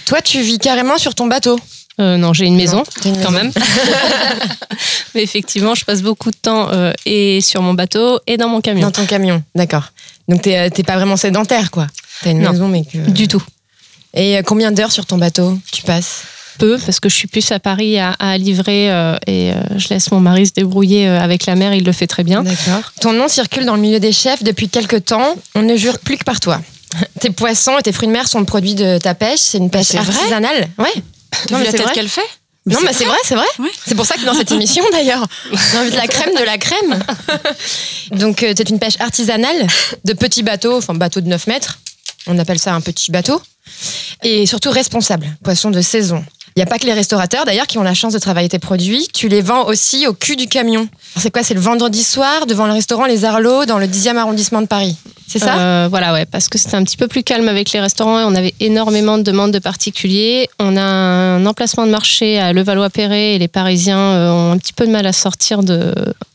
[0.05, 1.59] Toi, tu vis carrément sur ton bateau.
[1.99, 3.45] Euh, non, j'ai une maison, une quand maison.
[3.45, 3.51] même.
[5.15, 8.61] Mais effectivement, je passe beaucoup de temps euh, et sur mon bateau et dans mon
[8.61, 8.81] camion.
[8.87, 9.91] Dans ton camion, d'accord.
[10.27, 11.87] Donc, t'es euh, t'es pas vraiment sédentaire, quoi.
[12.21, 12.51] T'as une Non.
[12.51, 12.97] maison, mais que.
[13.09, 13.41] Du tout.
[14.13, 16.23] Et combien d'heures sur ton bateau tu passes?
[16.57, 19.89] Peu, parce que je suis plus à Paris à, à livrer euh, et euh, je
[19.89, 22.43] laisse mon mari se débrouiller euh, avec la mer, il le fait très bien.
[22.43, 22.91] D'accord.
[23.01, 25.35] Ton nom circule dans le milieu des chefs depuis quelque temps.
[25.55, 26.61] On ne jure plus que par toi.
[27.19, 29.39] Tes poissons et tes fruits de mer sont le produit de ta pêche.
[29.39, 30.69] C'est une pêche artisanale.
[30.77, 30.93] Ouais.
[31.51, 32.21] Non, mais la tête qu'elle fait
[32.67, 33.45] non, mais c'est vrai, c'est vrai.
[33.59, 33.69] Ouais.
[33.85, 35.27] C'est pour ça que dans cette émission, d'ailleurs,
[35.71, 36.99] j'invite la crème de la crème.
[38.11, 39.67] Donc, c'est une pêche artisanale
[40.03, 41.77] de petits bateaux, enfin, bateaux de 9 mètres.
[42.25, 43.39] On appelle ça un petit bateau.
[44.23, 46.23] Et surtout responsable, poisson de saison.
[46.57, 48.59] Il n'y a pas que les restaurateurs, d'ailleurs, qui ont la chance de travailler tes
[48.59, 49.09] produits.
[49.13, 50.87] Tu les vends aussi au cul du camion.
[51.17, 51.43] C'est quoi?
[51.43, 54.95] C'est le vendredi soir, devant le restaurant Les Arlots, dans le 10e arrondissement de Paris.
[55.27, 55.57] C'est ça?
[55.57, 58.23] Euh, Voilà, ouais, parce que c'était un petit peu plus calme avec les restaurants et
[58.23, 60.47] on avait énormément de demandes de particuliers.
[60.59, 64.71] On a un emplacement de marché à Levallois-Perret et les Parisiens euh, ont un petit
[64.71, 65.59] peu de mal à sortir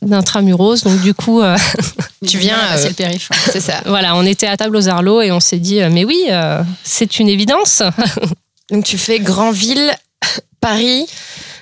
[0.02, 0.82] d'intramuros.
[0.84, 1.56] Donc, du coup, euh,
[2.28, 3.30] Tu viens, c'est euh, le périph'.
[3.50, 3.80] C'est ça.
[3.86, 6.62] Voilà, on était à table aux Arlots et on s'est dit, euh, mais oui, euh,
[6.84, 7.82] c'est une évidence.
[8.70, 9.90] Donc, tu fais Grandville,
[10.60, 11.06] Paris,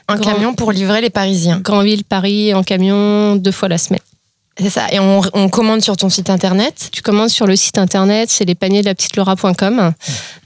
[0.08, 1.61] un Grand- camion pour livrer les Parisiens.
[1.62, 4.00] Grandville, Paris, en camion, deux fois la semaine.
[4.61, 4.87] C'est ça.
[4.90, 6.88] Et on, on commande sur ton site internet.
[6.90, 9.92] Tu commandes sur le site internet, c'est les paniers de la petite Laura.com.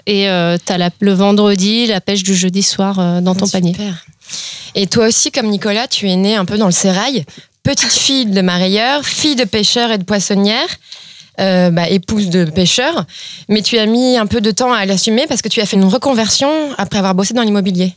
[0.07, 0.25] Et
[0.67, 3.73] tu as le vendredi, la pêche du jeudi soir euh, dans ton Ah, panier.
[3.73, 4.05] super.
[4.75, 7.25] Et toi aussi, comme Nicolas, tu es née un peu dans le sérail.
[7.63, 10.67] Petite fille de marailleur, fille de pêcheur et de poissonnière,
[11.41, 13.07] euh, bah, épouse de pêcheur.
[13.49, 15.77] Mais tu as mis un peu de temps à l'assumer parce que tu as fait
[15.77, 17.95] une reconversion après avoir bossé dans l'immobilier.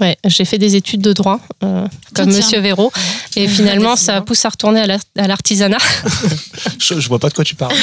[0.00, 2.90] Ouais, j'ai fait des études de droit, euh, comme Tiens, Monsieur Véraud.
[3.36, 5.76] Et finalement, ça pousse à retourner à la- à l'artisanat.
[6.78, 7.74] Je, je vois pas de quoi tu parles.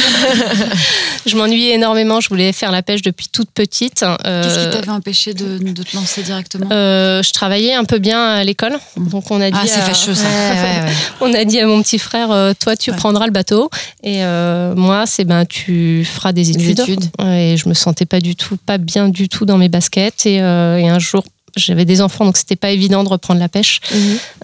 [1.26, 2.20] je m'ennuyais énormément.
[2.20, 4.04] Je voulais faire la pêche depuis toute petite.
[4.26, 6.68] Euh, Qu'est-ce qui t'avait empêché de, de te lancer directement?
[6.72, 9.58] euh, je travaillais un peu bien à l'école, donc on a dit.
[9.62, 10.26] Ah, c'est à- fâcheux ça.
[11.22, 12.98] On a dit à mon petit frère, euh, toi tu Ouais.
[12.98, 13.70] prendras le bateau
[14.04, 16.80] et euh, moi c'est ben tu feras des études.
[16.80, 17.06] études.
[17.24, 20.42] Et je me sentais pas du tout, pas bien du tout dans mes baskets et,
[20.42, 21.24] euh, et un jour
[21.56, 23.80] j'avais des enfants donc c'était pas évident de reprendre la pêche.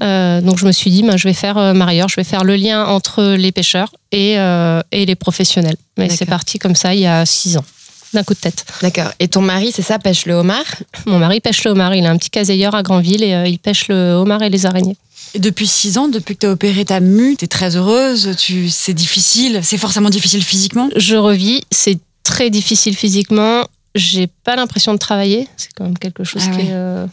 [0.01, 2.43] Euh, donc je me suis dit ben, je vais faire euh, marieur, je vais faire
[2.43, 5.77] le lien entre les pêcheurs et, euh, et les professionnels.
[5.97, 7.65] Mais c'est parti comme ça il y a six ans.
[8.13, 8.65] D'un coup de tête.
[8.81, 9.11] D'accord.
[9.19, 10.63] Et ton mari, c'est ça, pêche le homard?
[11.05, 11.95] Mon mari pêche le homard.
[11.95, 14.65] Il a un petit caseilleur à Granville et euh, il pêche le homard et les
[14.65, 14.95] araignées.
[15.33, 18.35] Et depuis six ans, depuis que tu as opéré ta mue, tu es très heureuse,
[18.37, 18.69] tu...
[18.69, 20.89] c'est difficile, c'est forcément difficile physiquement?
[20.95, 21.63] je revis.
[21.71, 23.65] C'est très difficile physiquement.
[23.95, 25.47] J'ai pas l'impression de travailler.
[25.58, 26.65] C'est quand même quelque chose Ah qui, ouais.
[26.67, 27.08] est, euh,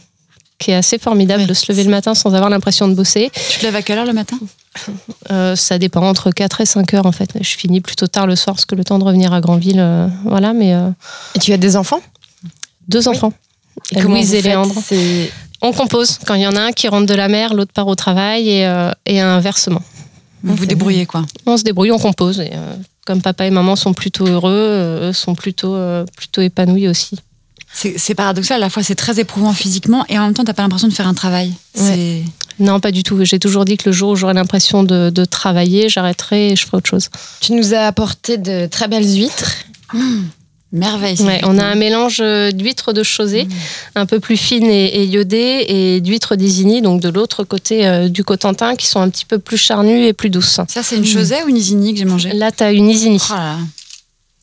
[0.59, 1.47] qui est assez formidable Ouais.
[1.47, 3.31] de se lever le matin sans avoir l'impression de bosser.
[3.51, 4.37] Tu te lèves à quelle heure le matin?
[5.31, 7.29] Euh, ça dépend entre 4 et 5 heures en fait.
[7.39, 10.07] Je finis plutôt tard le soir parce que le temps de revenir à Granville, euh,
[10.25, 10.53] voilà.
[10.53, 10.89] Mais euh,
[11.35, 12.01] Et tu as des enfants?
[12.89, 13.15] deux Oui.
[13.15, 13.33] enfants.
[13.91, 14.75] Et comment Louise et Léandre.
[15.61, 16.19] On compose.
[16.25, 18.49] Quand il y en a un qui rentre de la mer, l'autre part au travail
[18.49, 18.69] et,
[19.05, 19.81] et inversement.
[20.43, 22.41] Vous vous débrouillez quoi On se débrouille, on compose.
[22.41, 22.51] Et,
[23.05, 27.19] comme papa et maman sont plutôt heureux, euh, eux sont plutôt, euh, plutôt épanouis aussi.
[27.75, 30.61] C'est paradoxal, à la fois c'est très éprouvant physiquement et en même temps t'as pas
[30.61, 31.51] l'impression de faire un travail.
[32.59, 33.25] Non, pas du tout.
[33.25, 36.65] J'ai toujours dit que le jour où j'aurai l'impression de, de travailler, j'arrêterai et je
[36.67, 37.09] ferai autre chose.
[37.41, 39.55] Tu nous as apporté de très belles huîtres.
[40.73, 41.21] Merveille.
[41.21, 43.47] Ouais, on a un mélange euh, d'huîtres de Chausée,
[43.93, 48.09] un peu plus fines et, et iodées, et d'huîtres d'Isigny, donc de l'autre côté euh,
[48.09, 50.59] du Cotentin, qui sont un petit peu plus charnues et plus douces.
[50.67, 52.33] Ça, c'est une Chausée ou une Isigny que j'ai mangée?
[52.33, 53.19] Là, tu as une Isigny.
[53.29, 53.57] Oh là là.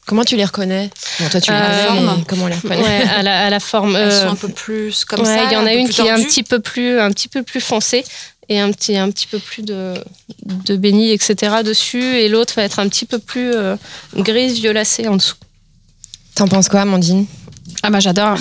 [0.07, 0.91] Comment tu les reconnais?
[1.21, 2.25] Bon, toi, tu les Euh, forme.
[2.27, 2.77] comment on les reconnaît?
[2.81, 3.97] Ouais, à la, à la forme.
[3.97, 5.45] Elles euh, sont un peu plus comme ouais, ça.
[5.45, 7.61] il y en a une qui est un petit peu plus, un petit peu plus
[7.61, 8.05] foncée
[8.49, 9.95] et un petit, un petit peu plus de,
[10.65, 11.57] de béni, etc.
[11.65, 13.77] dessus, et l'autre va être un petit peu plus euh,
[14.17, 15.35] grise, violacée en dessous.
[16.41, 17.27] T'en penses quoi, Amandine?
[17.83, 18.37] Ah bah j'adore.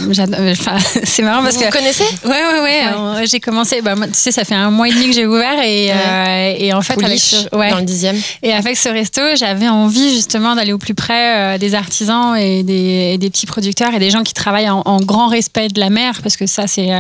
[0.52, 2.04] Enfin, c'est marrant parce Vous que connaissez?
[2.26, 2.82] Ouais, ouais, ouais.
[2.94, 3.82] euh, j'ai commencé.
[3.82, 6.74] Bah, tu sais, ça fait un mois et demi que j'ai ouvert et, euh, et
[6.74, 7.70] en fait, avec ce, ouais.
[7.70, 8.18] dans le dixième.
[8.44, 12.64] Et avec ce resto, j'avais envie justement d'aller au plus près euh, des artisans et
[12.64, 15.80] des, et des petits producteurs et des gens qui travaillent en, en grand respect de
[15.80, 17.00] la mer, parce que ça, c'est euh,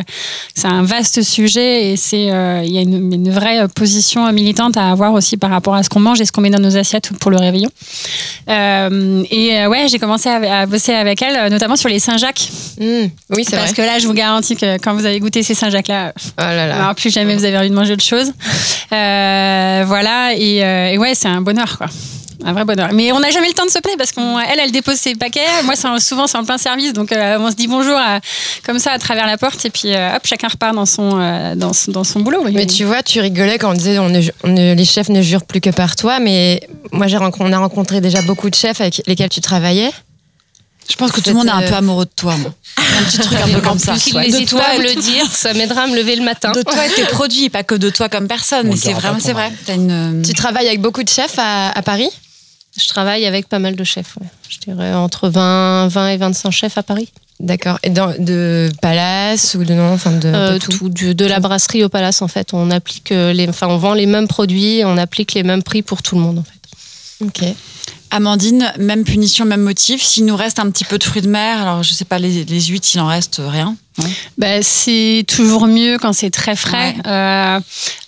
[0.55, 4.77] c'est un vaste sujet et c'est euh, il y a une, une vraie position militante
[4.77, 6.77] à avoir aussi par rapport à ce qu'on mange et ce qu'on met dans nos
[6.77, 7.69] assiettes pour le réveillon.
[8.49, 11.99] Euh, et euh, ouais, j'ai commencé à, à bosser avec elle, euh, notamment sur les
[11.99, 12.28] Saint-Jacques.
[12.79, 12.83] Mmh,
[13.31, 13.75] Oui, c'est Parce vrai.
[13.75, 16.75] que là, je vous garantis que quand vous avez goûté ces Saint-Jacques-là, Oh là là.
[16.83, 18.31] alors, plus jamais vous avez envie de manger autre chose.
[18.91, 21.87] Euh, voilà, et, euh, et ouais, c'est un bonheur, quoi.
[22.45, 22.89] Un vrai bonheur.
[22.93, 25.41] Mais on n'a jamais le temps de se plaindre parce qu'elle, elle dépose ses paquets.
[25.65, 26.93] Moi, souvent, c'est en plein service.
[26.93, 28.21] Donc, euh, on se dit bonjour à-
[28.65, 29.65] comme ça à travers la porte.
[29.65, 32.41] Et puis, euh, hop, chacun repart dans son, euh, dans, son- dans son boulot.
[32.53, 35.21] Mais tu vois, tu rigolais quand on disait on ne, on ne- les chefs ne
[35.21, 36.61] jurent plus que par toi, mais
[36.93, 37.07] moi
[37.41, 39.91] on a rencontré déjà beaucoup de chefs avec lesquels tu travaillais.
[40.89, 42.35] Je pense que tout le monde est un peu amoureux de toi.
[42.37, 42.53] moi.
[42.77, 43.95] Un petit truc un peu comme ça.
[43.95, 44.25] S'il Ouais.
[44.27, 46.15] De n'hésite toi pas à et me de- le dire, ça m'aidera à me lever
[46.15, 46.51] le matin.
[46.51, 48.61] De toi et tes produits, pas que de toi comme personne.
[48.67, 49.51] On Mais le c'est vraiment, c'est vrai.
[49.69, 50.23] Une.
[50.25, 52.09] Tu travailles avec beaucoup de chefs à, à Paris?
[52.79, 54.15] Je travaille avec pas mal de chefs.
[54.19, 54.27] ouais.
[54.47, 57.09] Je dirais entre 20, 20 et 25 chefs à Paris.
[57.39, 57.79] D'accord.
[57.83, 60.71] Et dans, de Palace ou de non, enfin de, de Euh, tout.
[60.71, 62.53] tout, du- de la brasserie au palace, en fait.
[62.53, 65.81] On applique euh, les, enfin, on vend les mêmes produits, on applique les mêmes prix
[65.81, 67.25] pour tout le monde, en fait.
[67.25, 67.55] Ok.
[68.11, 70.01] Amandine, même punition, même motif.
[70.03, 72.43] S'il nous reste un petit peu de fruits de mer, alors je sais pas, les,
[72.43, 73.75] les huîtres, il en reste rien.
[74.37, 76.95] Bah, c'est toujours mieux quand c'est très frais.
[76.97, 77.11] Ouais.
[77.11, 77.59] Euh,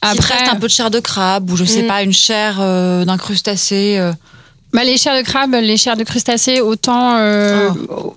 [0.02, 1.88] Après, reste un peu de chair de crabe ou je sais Mm.
[1.88, 3.98] pas, une chair euh, d'un crustacé.
[4.00, 4.14] euh.
[4.74, 7.70] Bah, les chairs de crabe, les chairs de crustacés, autant, euh,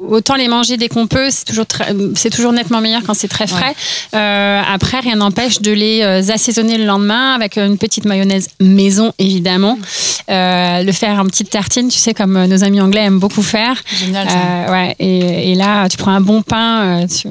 [0.09, 1.67] autant les manger dès qu'on peut, c'est toujours,
[2.15, 3.75] c'est toujours nettement meilleur quand c'est très frais.
[4.15, 9.13] Euh, après, rien n'empêche de les euh, assaisonner le lendemain avec une petite mayonnaise maison,
[9.19, 9.79] évidemment.
[10.31, 13.77] Euh, le faire en petite tartine, tu sais, comme nos amis anglais aiment beaucoup faire.
[13.99, 14.37] Génial ça.
[14.37, 17.27] Euh, ouais, et, et là, tu prends un bon pain tu,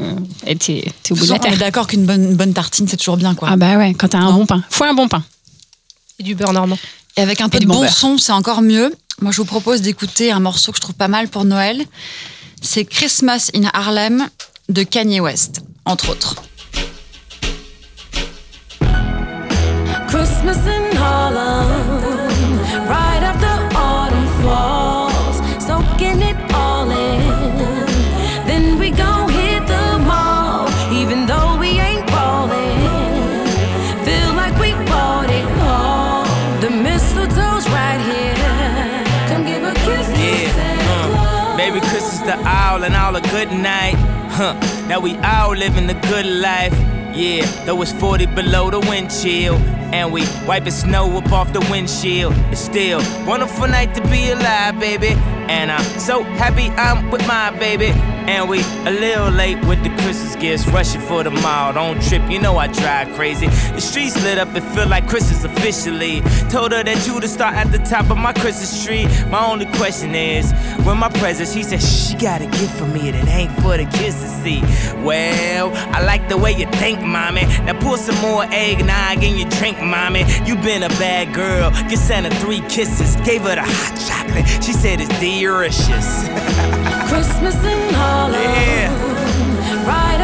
[0.45, 1.57] et t'es, t'es au bout de la on est terre.
[1.57, 3.47] d'accord qu'une bonne, bonne tartine, c'est toujours bien, quoi.
[3.51, 4.39] Ah bah ouais, quand t'as un Non.
[4.39, 4.61] bon pain.
[4.69, 5.23] Faut un bon pain.
[6.19, 6.77] Et du beurre normand.
[7.15, 7.93] Et avec un peu Et de du bon bon beurre.
[7.95, 8.91] son, c'est encore mieux.
[9.21, 11.83] Moi, je vous propose d'écouter un morceau que je trouve pas mal pour Noël.
[12.61, 14.27] C'est Christmas in Harlem
[14.69, 16.35] de Kanye West, entre autres.
[44.35, 44.53] Huh,
[44.87, 46.73] now we all living the good life.
[47.15, 49.53] Yeah, though it's 40 below the wind chill.
[49.93, 52.33] And we wiping snow up off the windshield.
[52.51, 55.13] It's still wonderful night to be alive, baby.
[55.49, 57.91] And I'm so happy I'm with my baby.
[58.25, 61.73] And we a little late with the Christmas gifts, rushing for the mall.
[61.73, 63.47] Don't trip, you know I drive crazy.
[63.47, 66.21] The streets lit up, it feel like Christmas officially.
[66.49, 69.05] Told her that you to start at the top of my Christmas tree.
[69.29, 70.53] My only question is,
[70.85, 73.85] when my presents, she said she got a gift for me that ain't for the
[73.97, 74.61] kids to see.
[75.03, 77.41] Well, I like the way you think, mommy.
[77.65, 80.23] Now pour some more eggnog in your drink, mommy.
[80.45, 81.71] You been a bad girl.
[81.89, 83.17] Get Santa three kisses.
[83.25, 84.47] Gave her the hot chocolate.
[84.63, 85.19] She said it's
[87.09, 88.39] Christmas in Harlem.
[88.39, 89.85] Yeah.
[89.85, 90.21] Right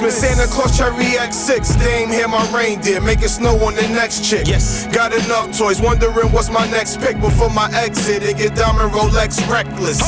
[0.00, 1.78] Merry Xmas, Santa Claus Cherry X6.
[1.80, 4.46] Dame here my reindeer, make it snow on the next chick.
[4.46, 4.86] Yes.
[4.94, 8.22] Got enough toys, wondering what's my next pick before my exit.
[8.22, 9.98] It get diamond Rolex reckless.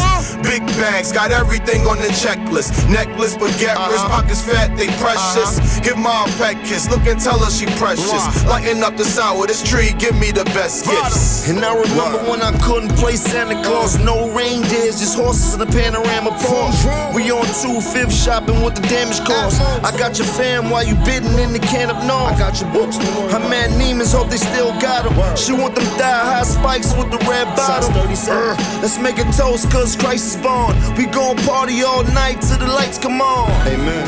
[0.43, 2.89] Big bags, got everything on the checklist.
[2.91, 4.23] Necklace, baguette, wrist uh-huh.
[4.23, 5.59] pockets fat, they precious.
[5.59, 5.81] Uh-huh.
[5.83, 8.45] Give mom a pet kiss, look and tell her she precious.
[8.47, 11.49] Lighten up the sour, this tree, give me the best gifts.
[11.49, 15.67] And I remember when I couldn't play Santa Claus, no reindeers, just horses in the
[15.67, 17.15] panorama park.
[17.15, 19.59] We on two fifth shopping with the damage cars.
[19.83, 22.17] I got your fam while you bidding in the can of no.
[22.17, 22.97] I got your books.
[23.35, 25.15] I'm at Neiman's, hope they still got 'em.
[25.37, 27.93] She want them thigh high spikes with the red bottom.
[27.95, 30.77] Uh, let's make a toast, cause Christ is born.
[30.97, 33.51] We gon' party all night till the lights come on.
[33.67, 34.07] Amen.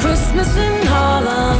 [0.00, 1.58] Christmas in Harlem,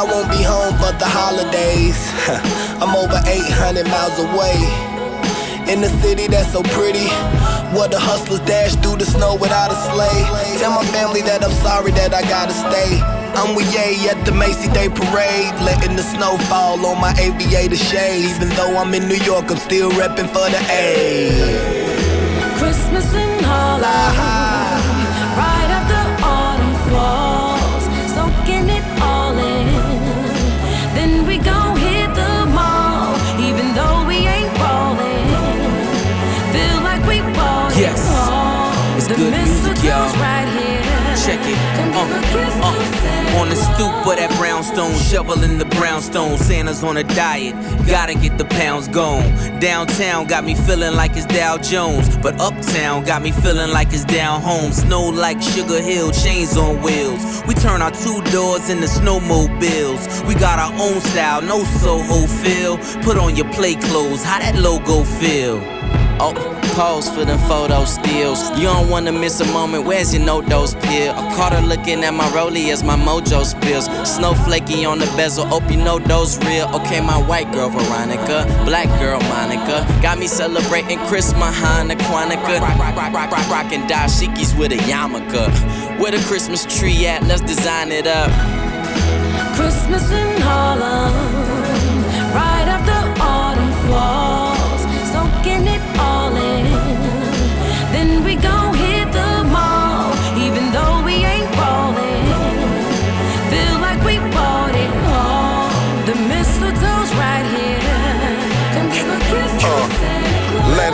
[0.00, 2.00] I won't be home for the holidays.
[2.80, 4.56] I'm over 800 miles away.
[5.68, 7.04] In the city that's so pretty,
[7.76, 10.24] where the hustlers dash through the snow without a sleigh.
[10.56, 12.96] Tell my family that I'm sorry that I gotta stay.
[13.36, 17.76] I'm with Ye at the Macy Day Parade, letting the snow fall on my aviator
[17.76, 18.40] shades.
[18.40, 22.56] Even though I'm in New York, I'm still repping for the A.
[22.56, 24.49] Christmas in Harlem,
[43.80, 46.36] stoop of that brownstone, shoveling the brownstone.
[46.36, 47.54] Santa's on a diet,
[47.86, 49.24] gotta get the pounds gone.
[49.58, 54.04] Downtown got me feeling like it's Dow Jones, but uptown got me feeling like it's
[54.04, 54.70] down home.
[54.72, 57.42] Snow like Sugar Hill, chains on wheels.
[57.48, 60.26] We turn our two doors into snowmobiles.
[60.28, 62.76] We got our own style, no Soho feel.
[63.02, 65.79] Put on your play clothes, how that logo feel?
[66.22, 66.34] Oh,
[66.76, 68.50] pause for them photo stills.
[68.50, 69.86] You don't wanna miss a moment.
[69.86, 71.14] Where's your no dose pill?
[71.16, 73.88] I caught her looking at my rollie as my mojo spills.
[73.88, 75.46] Snowflakey on the bezel.
[75.46, 76.68] Hope you know those real.
[76.74, 82.60] Okay, my white girl Veronica, black girl Monica, got me celebrating Christmas, Hanukkah.
[82.60, 85.48] Rock, rock, rock, rock, rock, rockin' dashikis with a yarmulke.
[85.98, 87.22] Where the Christmas tree at?
[87.22, 88.30] Let's design it up.
[89.56, 91.14] Christmas in Harlem,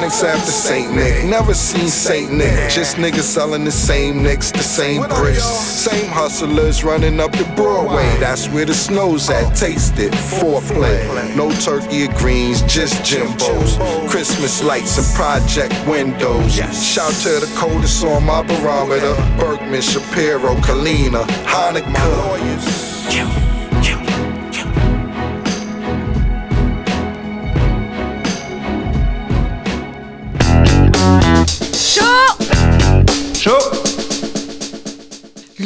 [0.07, 1.25] After Saint Nick.
[1.25, 2.71] Never seen Saint Nick.
[2.71, 5.43] Just niggas selling the same nicks, the same bricks.
[5.43, 8.05] Same hustlers running up the Broadway.
[8.21, 9.57] That's where the snow's at.
[9.57, 10.13] Taste it.
[10.13, 11.35] Foreplay.
[11.37, 14.09] No turkey or greens, just Jimbos.
[14.09, 16.55] Christmas lights and project windows.
[16.55, 19.15] Shout to the coldest on my barometer.
[19.37, 22.86] Berkman, Shapiro, Kalina, Hanukkah.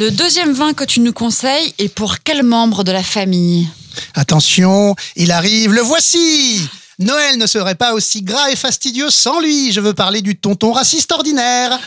[0.01, 3.67] Le deuxième vin que tu nous conseilles est pour quel membre de la famille
[4.15, 6.59] Attention, il arrive, le voici
[6.97, 9.71] Noël ne serait pas aussi gras et fastidieux sans lui.
[9.71, 11.79] Je veux parler du tonton raciste ordinaire.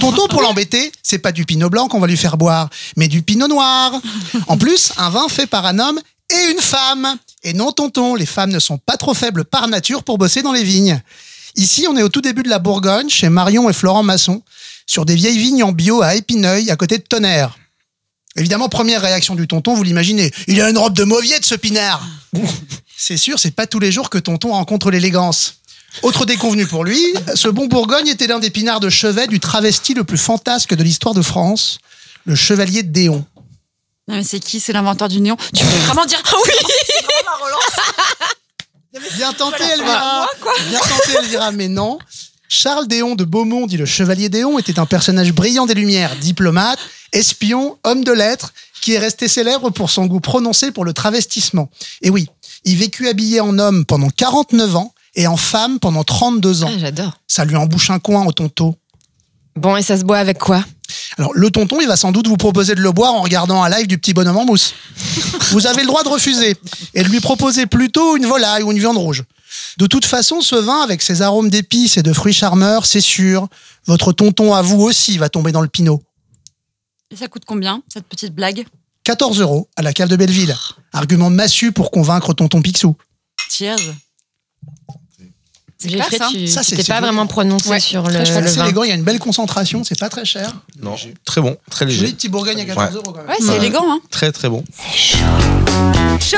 [0.00, 3.22] Tonton, pour l'embêter, c'est pas du pinot blanc qu'on va lui faire boire, mais du
[3.22, 3.92] pinot noir.
[4.48, 7.18] En plus, un vin fait par un homme et une femme.
[7.44, 10.52] Et non, tonton, les femmes ne sont pas trop faibles par nature pour bosser dans
[10.52, 11.00] les vignes.
[11.54, 14.42] Ici, on est au tout début de la Bourgogne, chez Marion et Florent Masson,
[14.86, 17.59] sur des vieilles vignes en bio à Épineuil, à côté de Tonnerre.
[18.36, 20.30] Évidemment, première réaction du tonton, vous l'imaginez.
[20.46, 22.06] Il a une robe de mauviette, ce pinard.
[22.96, 25.54] C'est sûr, c'est pas tous les jours que tonton rencontre l'élégance.
[26.02, 27.02] Autre déconvenu pour lui,
[27.34, 30.82] ce bon Bourgogne était l'un des pinards de chevet du travesti le plus fantasque de
[30.82, 31.78] l'histoire de France,
[32.26, 33.24] le chevalier de Déon.
[34.06, 34.60] Non, mais c'est qui?
[34.60, 35.36] C'est l'inventeur du néon?
[35.54, 36.52] Tu peux vraiment dire ah oui
[39.16, 40.28] Bien tenté, Elvira.
[40.68, 41.98] Bien tenté, Elvira, mais non.
[42.52, 46.80] Charles Déon de Beaumont, dit le chevalier Déon, était un personnage brillant des Lumières, diplomate,
[47.12, 51.70] espion, homme de lettres, qui est resté célèbre pour son goût prononcé pour le travestissement.
[52.02, 52.26] Et oui,
[52.64, 56.70] il vécut habillé en homme pendant 49 ans et en femme pendant 32 ans.
[56.74, 57.12] Ah, j'adore.
[57.28, 58.74] Ça lui embouche un coin au tonton.
[59.54, 60.64] Bon, et ça se boit avec quoi?
[61.18, 63.70] Alors, le tonton, il va sans doute vous proposer de le boire en regardant un
[63.70, 64.74] live du petit bonhomme en mousse.
[65.52, 66.56] Vous avez le droit de refuser
[66.94, 69.22] et de lui proposer plutôt une volaille ou une viande rouge.
[69.78, 73.48] De toute façon, ce vin, avec ses arômes d'épices et de fruits charmeurs, c'est sûr,
[73.86, 76.02] votre tonton à vous aussi va tomber dans le pinot.
[77.10, 78.64] Et ça coûte combien, cette petite blague?
[79.04, 80.54] 14 euros à la cave de Belleville.
[80.92, 82.96] Argument massu pour convaincre tonton Picsou.
[83.50, 83.76] Cheers
[85.82, 86.28] J'ai classe, fait, hein.
[86.30, 88.92] tu Ça, c'est- c'est pas vraiment prononcé Ouais, sur le, le C'est élégant, il y
[88.92, 90.52] a une belle concentration, c'est pas très cher.
[90.82, 92.00] Non, très bon, très léger.
[92.00, 92.94] Joli petit Bourgogne à 14 Ouais.
[92.96, 93.28] euros quand même.
[93.28, 94.62] Ouais, c'est élégant, hein Très très bon.
[96.20, 96.36] Chaud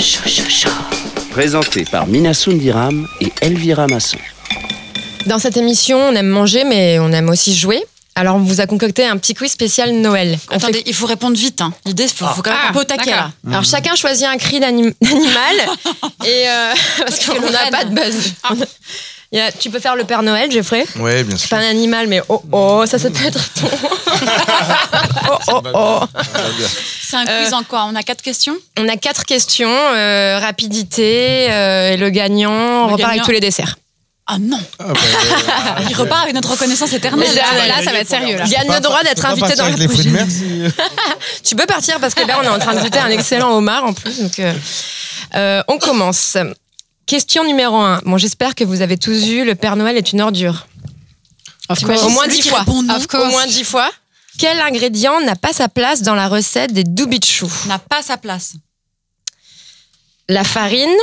[0.00, 0.70] Chaud
[1.40, 4.18] Présenté par Minasun Diram et Elvira Masson.
[5.24, 7.82] Dans cette émission, on aime manger, mais on aime aussi jouer.
[8.14, 10.38] Alors, on vous a concocté un petit quiz spécial Noël.
[10.50, 11.62] On Attendez, fait- il faut répondre vite.
[11.62, 11.72] hein.
[11.86, 13.30] L'idée, il faut, faut quand même Ah, un peu au taquet là.
[13.48, 15.56] Alors, chacun choisit un cri d'anim- d'animal.
[16.26, 18.34] et euh, parce qu'on n'a pas de base.
[19.32, 21.46] On a- il y a- tu peux faire le Père Noël, Geoffrey Ouais, bien C'est
[21.46, 21.56] sûr.
[21.56, 23.68] pas un animal, mais oh oh, ça, ça peut être ton.
[25.30, 26.00] oh oh oh.
[27.02, 27.84] C'est un quiz en quoi?
[27.88, 28.56] On a quatre questions?
[28.78, 33.40] On a quatre questions euh, rapidité, euh, et le gagnant Le repart avec tous les
[33.40, 33.76] desserts.
[34.32, 34.60] Ah non
[35.88, 37.34] Il repart avec notre reconnaissance éternelle.
[37.34, 38.44] Là, là, ça va être sérieux, là.
[38.46, 40.12] Il gagne le droit d'être invité dans la les fruits de prochaine.
[40.12, 43.08] mer si- Tu peux partir parce que là, on est en train de goûter un
[43.10, 44.20] excellent homard en plus.
[44.20, 44.54] Donc, euh,
[45.34, 46.36] euh, on commence.
[47.06, 48.02] Question numéro 1.
[48.04, 50.66] Bon, j'espère que vous avez tous vu Le Père Noël est une ordure.
[51.68, 51.74] Au
[52.10, 52.64] moins Celui 10 qui fois.
[52.68, 52.82] Au
[53.30, 53.90] moins 10 fois.
[54.38, 58.54] Quel ingrédient n'a pas sa place dans la recette des doubichous N'a pas sa place.
[60.28, 60.96] La farine,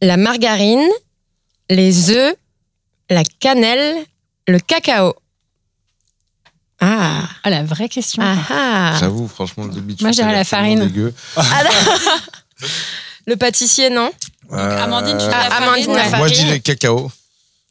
[0.00, 0.88] la margarine,
[1.68, 2.34] les œufs,
[3.10, 3.96] la cannelle,
[4.46, 5.14] le cacao.
[6.80, 8.22] Ah, Ah, la vraie question.
[8.24, 8.96] ah, ah.
[9.00, 9.96] J'avoue, franchement, le débit.
[10.00, 10.86] Moi, dirais la farine.
[10.86, 11.12] Dégueu.
[11.36, 11.64] Ah,
[13.26, 14.10] Le pâtissier, non
[14.52, 16.18] Amandine, tu dis Ah, la Amandine, la farine.
[16.18, 17.10] Moi, je dis le cacao.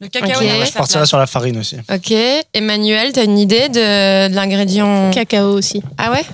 [0.00, 0.44] Le cacao Ok.
[0.44, 1.08] n'a pas Je sa partirais place.
[1.08, 1.76] sur la farine aussi.
[1.90, 2.12] Ok.
[2.52, 5.82] Emmanuel, t'as une idée de, de l'ingrédient Cacao aussi.
[5.96, 6.24] Ah ouais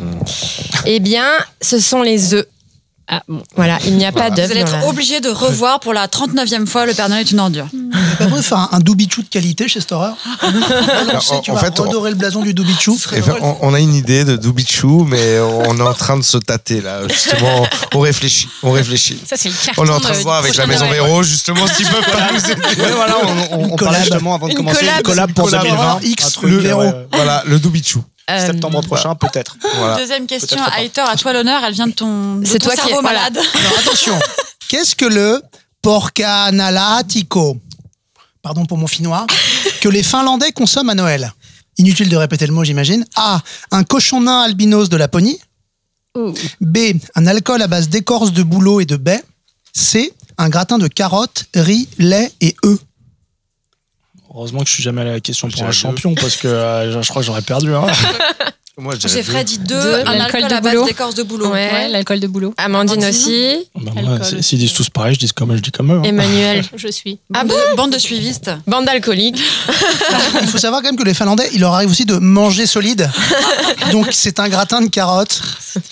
[0.86, 1.26] Eh bien,
[1.60, 2.46] ce sont les œufs.
[3.08, 3.42] Ah, bon.
[3.56, 4.50] Voilà, il n'y a pas Vous d'œufs.
[4.50, 7.40] allez être la- obligé de revoir pour la 39e fois Le Père Noël est une
[7.40, 7.66] ordure.
[7.72, 11.50] Vous avez pas besoin de faire un, un doubichou de qualité chez horreur en- tu
[11.50, 12.96] en vas fait, on- le blason du doubichou.
[13.40, 16.80] On, on a une idée de Doubichou, mais on est en train de se tâter
[16.80, 17.06] là.
[17.08, 19.18] Justement, on réfléchit, on réfléchit.
[19.26, 20.88] Ça, c'est le On est en train de de- voir avec la Maison.
[20.88, 22.80] Véro, justement, s'ils peuvent pas nous aider.
[22.82, 23.16] Ouais, voilà,
[23.50, 24.96] on, on, on parlait justement avant de Une commencer collab.
[24.98, 25.62] une collab pour Collab.
[25.62, 26.00] 2020.
[26.02, 26.82] X, le euh, Véro.
[26.82, 28.02] ouais, Voilà, le Doubichou.
[28.40, 29.56] Euh, Septembre prochain, peut-être.
[29.76, 29.96] Voilà.
[29.96, 30.58] Deuxième question.
[30.78, 33.02] Aitor, à toi l'honneur, elle vient de ton, de C'est ton toi qui cerveau es-
[33.02, 33.18] voilà.
[33.30, 33.38] malade.
[33.38, 34.18] Alors attention,
[34.68, 35.42] qu'est-ce que le
[35.82, 37.56] porcanalatico?
[38.42, 39.26] Pardon pour mon finnois.
[39.80, 41.32] Que les Finlandais consomment à Noël
[41.78, 43.04] Inutile de répéter le mot, j'imagine.
[43.16, 43.40] A.
[43.70, 45.38] Un cochon nain albinos de Laponie.
[46.60, 46.78] B.
[47.14, 49.22] Un alcool à base d'écorce de bouleau et de baie.
[49.72, 50.12] C.
[50.38, 52.78] Un gratin de carottes, riz, lait et œufs.
[54.34, 57.02] Heureusement que je suis jamais allé à la question pour un champion parce que euh,
[57.02, 57.74] je crois que j'aurais perdu.
[57.74, 57.86] Hein.
[58.82, 59.22] Moi, J'ai deux.
[59.22, 59.94] Fred dit deux, Deux.
[60.00, 60.86] un L'alcool alcool de à base boulot.
[60.86, 61.46] d'écorce de boulot.
[61.52, 61.70] Ouais.
[61.72, 62.52] Ouais, l'alcool de boulot.
[62.56, 63.08] Amandine Amandine.
[63.30, 63.68] aussi.
[63.76, 64.42] Bah, moi, Alcool.
[64.42, 65.98] S'ils disent tous pareil, je dis comme, je dis comme eux.
[65.98, 66.02] hein.
[66.02, 66.64] Emmanuel.
[66.76, 67.18] Je suis.
[67.32, 68.50] Ah Bande bon de- Bande de suivistes.
[68.66, 69.40] Bande d'alcooliques.
[70.42, 73.08] Il faut savoir quand même que les Finlandais, il leur arrive aussi de manger solide.
[73.92, 75.40] Donc c'est un gratin de carottes,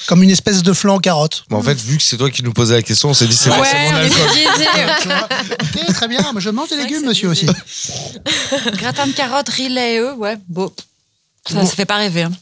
[0.08, 1.44] comme une espèce de flan carotte.
[1.50, 3.36] Mais en fait, vu que c'est toi qui nous posais la question, on s'est dit
[3.36, 4.20] c'est Ouais, forcément l'alcool.
[5.86, 7.46] ok, très bien, mais je mange des légumes, monsieur aussi.
[8.74, 10.72] Gratin de carottes, riz, lait et œufs, ouais, beau.
[11.48, 12.22] Ça, ça fait pas rêver.
[12.22, 12.32] hein.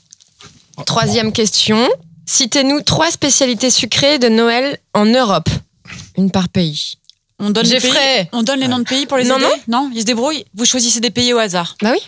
[0.86, 1.88] Troisième question.
[2.26, 5.48] Citez-nous trois spécialités sucrées de Noël en Europe.
[6.16, 6.92] Une par pays.
[7.38, 7.92] On donne, les pays,
[8.32, 10.44] on donne les noms de pays pour les Non, aider Non, ils se débrouillent.
[10.54, 11.76] Vous choisissez des pays au hasard.
[11.80, 12.00] Bah oui.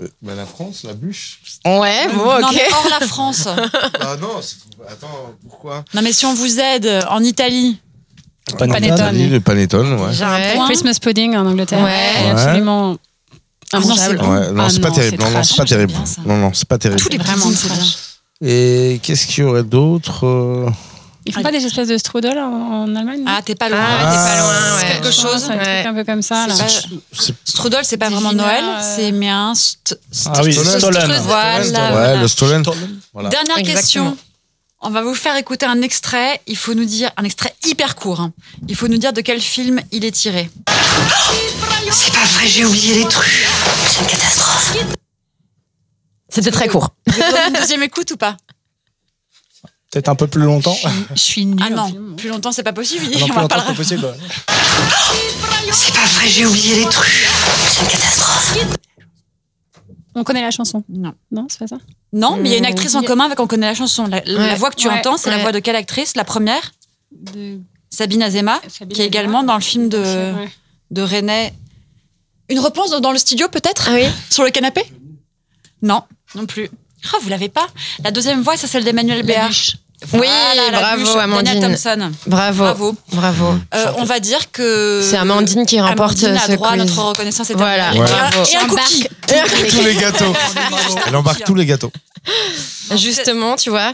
[0.00, 1.40] Euh, bah, la France, la bûche.
[1.64, 2.52] Ouais, bon, Non, ok.
[2.54, 3.48] mais hors la France.
[4.00, 4.56] Ah non, c'est-
[4.88, 7.78] attends, pourquoi non, mais si on vous aide en Italie,
[8.58, 8.96] Panettone.
[8.98, 9.30] Panettone.
[9.30, 10.12] Le panettone, ouais.
[10.12, 10.66] j'ai un point.
[10.66, 11.82] Christmas pudding en Angleterre.
[11.82, 12.30] Ouais.
[12.30, 12.96] absolument
[13.76, 14.32] Ah non, c'est bon.
[14.32, 15.22] Ouais, Ah pas terrible.
[15.22, 15.92] Non, non, c'est pas terrible.
[16.26, 17.00] Non, non, c'est pas terrible.
[17.00, 17.96] Tous les Vraiment trash.
[18.44, 20.68] Et qu'est-ce qu'il y aurait d'autre euh
[21.24, 23.78] Ils font pas des espèces de strudel en, en Allemagne Ah, t'es pas loin.
[23.80, 24.92] Ah, t'es pas loin, C'est ouais.
[24.92, 25.44] quelque chose.
[25.44, 25.86] Un truc Ouais.
[25.86, 26.46] un peu comme ça.
[26.46, 26.54] Là.
[27.44, 29.52] Strudel, c'est pas vraiment Noël, euh, c'est mais un.
[29.54, 30.78] st- Ah oui, Stollen.
[30.78, 31.20] Stollen.
[31.24, 32.16] Voilà, Ouais, voilà.
[32.20, 32.62] le Stollen.
[33.12, 33.28] Voilà.
[33.30, 34.10] Dernière Exactement.
[34.10, 34.16] question.
[34.86, 36.40] On va vous faire écouter un extrait.
[36.46, 38.20] Il faut nous dire un extrait hyper court.
[38.20, 38.32] hein.
[38.68, 40.50] Il faut nous dire de quel film il est tiré.
[41.90, 43.46] C'est pas vrai, j'ai oublié les trucs.
[43.88, 44.76] C'est une catastrophe.
[46.28, 46.90] C'était très court.
[47.06, 47.14] Vous
[47.48, 48.36] une deuxième écoute ou pas?
[49.90, 50.76] Peut-être un peu plus longtemps.
[51.14, 51.58] Je suis nulle.
[51.62, 52.16] Ah en non, film.
[52.16, 53.04] plus longtemps c'est pas possible.
[53.04, 54.14] Non, On plus va longtemps que le- possible.
[55.72, 57.28] C'est pas vrai, j'ai oublié les trucs.
[57.70, 58.54] C'est une catastrophe.
[60.14, 60.84] On connaît la chanson.
[60.88, 61.14] Non.
[61.32, 61.78] Non, c'est pas ça?
[62.12, 63.06] Non, mais il y a une actrice en Mm.
[63.06, 64.06] commun avec on connaît la chanson.
[64.06, 64.54] La, la Ouais.
[64.54, 64.94] voix que tu Ouais.
[64.98, 66.14] entends, c'est la voix de quelle actrice?
[66.16, 66.72] La première?
[67.12, 67.58] De...
[67.90, 70.48] Sabine Azema, Sabine qui est également dans le film de, Ouais.
[70.90, 71.52] de René.
[72.48, 73.86] Une réponse dans- le studio peut-être?
[73.88, 74.82] Ah oui Sur le canapé?
[75.82, 76.02] Non,
[76.34, 76.68] non plus.
[77.12, 77.66] Ah, vous l'avez pas?
[78.02, 79.50] La deuxième voix, c'est celle d'Emmanuel Béard.
[80.12, 81.60] Oui, Voilà, la bravo, bûche, Amandine.
[81.60, 82.12] Daniel Thompson.
[82.26, 82.62] Bravo.
[82.64, 82.96] Bravo.
[83.12, 83.58] Bravo.
[83.74, 85.00] Euh, on va dire que.
[85.02, 88.00] C'est Amandine qui remporte Amandine a ce droit à notre reconnaissance Voilà, éternelle.
[88.02, 88.28] Ouais.
[88.30, 88.50] bravo.
[88.52, 89.08] Et un cookie.
[89.70, 90.32] Tous les gâteaux.
[91.06, 91.92] Elle embarque tous les gâteaux.
[92.96, 93.92] Justement, tu vois,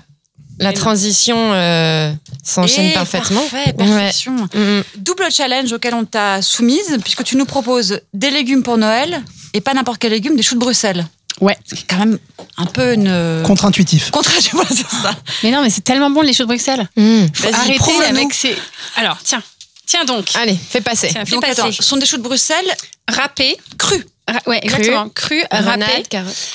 [0.58, 2.12] la transition euh,
[2.44, 3.40] s'enchaîne Et parfaitement.
[3.40, 4.36] Parfait, perfection.
[4.54, 4.80] Mm.
[4.98, 9.22] Double challenge auquel on t'a soumise, puisque tu nous proposes des légumes pour Noël,
[9.54, 11.06] et pas n'importe quel légume, des choux de Bruxelles.
[11.40, 11.56] Ouais.
[11.64, 12.18] C'est quand même
[12.58, 13.42] un peu une.
[13.46, 14.10] Contre-intuitif.
[14.10, 15.14] Contre, tu vois, c'est ça.
[15.42, 16.88] Mais non, mais c'est tellement bon les choux de Bruxelles.
[16.96, 17.24] Mm.
[17.52, 18.16] Arrêter prouve-le-nous.
[18.18, 18.54] avec ces.
[18.96, 19.42] Alors, tiens.
[19.86, 20.28] Tiens donc.
[20.34, 21.08] Allez, fais passer.
[21.10, 21.60] Tiens, fais Donc, passer.
[21.60, 22.70] attends, ce sont des choux de Bruxelles
[23.08, 23.56] Râpés.
[23.78, 24.04] crus.
[24.28, 25.08] Ra- Ouais, exactement.
[25.08, 26.04] Cru, râpé,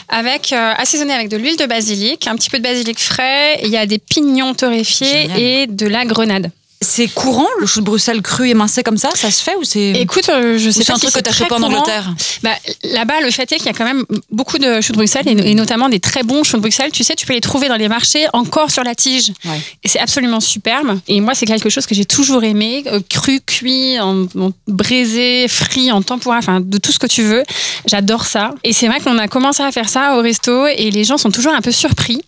[0.07, 3.59] avec euh, assaisonné avec de l'huile de basilic, un petit peu de basilic frais.
[3.63, 5.39] Il y a des pignons torréfiés Génial.
[5.41, 6.51] et de la grenade.
[6.85, 9.91] C'est courant, le chou de Bruxelles cru émincé comme ça Ça se fait ou c'est.
[9.91, 11.63] Écoute, euh, je sais c'est pas un si truc que c'est très fait pas en.
[11.63, 12.13] Angleterre?
[12.43, 12.51] Bah,
[12.83, 15.51] Là-bas, le fait est qu'il y a quand même beaucoup de choux de Bruxelles et,
[15.51, 16.91] et notamment des très bons choux de Bruxelles.
[16.91, 19.31] Tu sais, tu peux les trouver dans les marchés encore sur la tige.
[19.45, 19.59] Ouais.
[19.83, 20.99] Et c'est absolument superbe.
[21.07, 22.83] Et moi, c'est quelque chose que j'ai toujours aimé.
[22.87, 27.23] euh, cru, cuit, en, en braisé, frit, en tempura, enfin, de tout ce que tu
[27.23, 27.43] veux.
[27.87, 28.51] J'adore ça.
[28.63, 31.31] Et c'est vrai qu'on a commencé à faire ça au resto et les gens sont
[31.31, 32.21] toujours un peu surpris.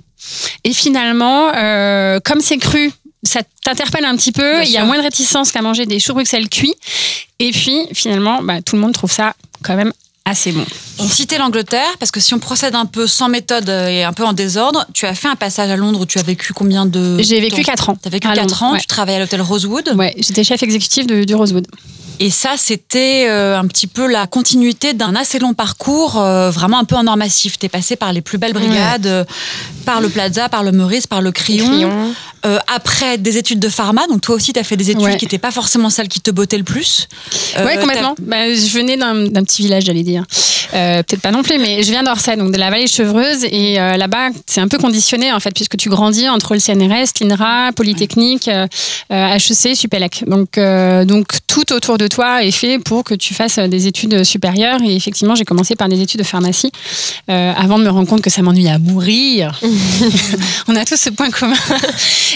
[0.63, 2.91] Et finalement, euh, comme c'est cru,
[3.27, 4.63] ça t'interpelle un petit peu.
[4.63, 6.75] Il y a moins de réticence qu'à manger des choux de Bruxelles cuits.
[7.39, 9.93] Et puis, finalement, bah, tout le monde trouve ça quand même
[10.25, 10.65] assez bon.
[10.99, 14.25] On citait l'Angleterre parce que si on procède un peu sans méthode et un peu
[14.25, 17.17] en désordre, tu as fait un passage à Londres où tu as vécu combien de
[17.21, 17.97] J'ai vécu temps 4 ans.
[18.01, 18.79] Tu as vécu à 4 Londres, ans, ouais.
[18.79, 19.93] tu travaillais à l'hôtel Rosewood.
[19.95, 21.67] Ouais, j'étais chef exécutif de- du Rosewood.
[22.19, 26.79] Et ça, c'était euh, un petit peu la continuité d'un assez long parcours, euh, vraiment
[26.79, 27.59] un peu en or massif.
[27.59, 29.23] Tu es passé par les plus belles brigades, euh,
[29.85, 31.31] par le Plaza, par le Meurice, par le.
[32.45, 34.07] Euh, après, des études de pharma.
[34.07, 35.17] Donc, toi aussi, tu as fait des études Ouais.
[35.17, 37.07] qui n'étaient pas forcément celles qui te bottaient le plus.
[37.59, 38.15] Ouais, complètement.
[38.19, 40.23] Bah, je venais d'un petit village, j'allais dire.
[40.87, 43.43] Euh, Peut-être pas non plus, mais je viens d'Orsay, donc de la vallée chevreuse.
[43.45, 47.19] Et euh, là-bas, c'est un peu conditionné, en fait, puisque tu grandis entre le CNRS,
[47.21, 48.67] l'INRA, Polytechnique, euh,
[49.11, 50.23] euh, HEC, Supélec.
[50.27, 50.59] Donc,
[51.47, 54.81] tout autour de toi est fait pour que tu fasses des études supérieures.
[54.83, 56.71] Et effectivement, j'ai commencé par des études de pharmacie
[57.29, 59.59] euh, avant de me rendre compte que ça m'ennuie à mourir.
[60.67, 61.55] On a tous ce point commun.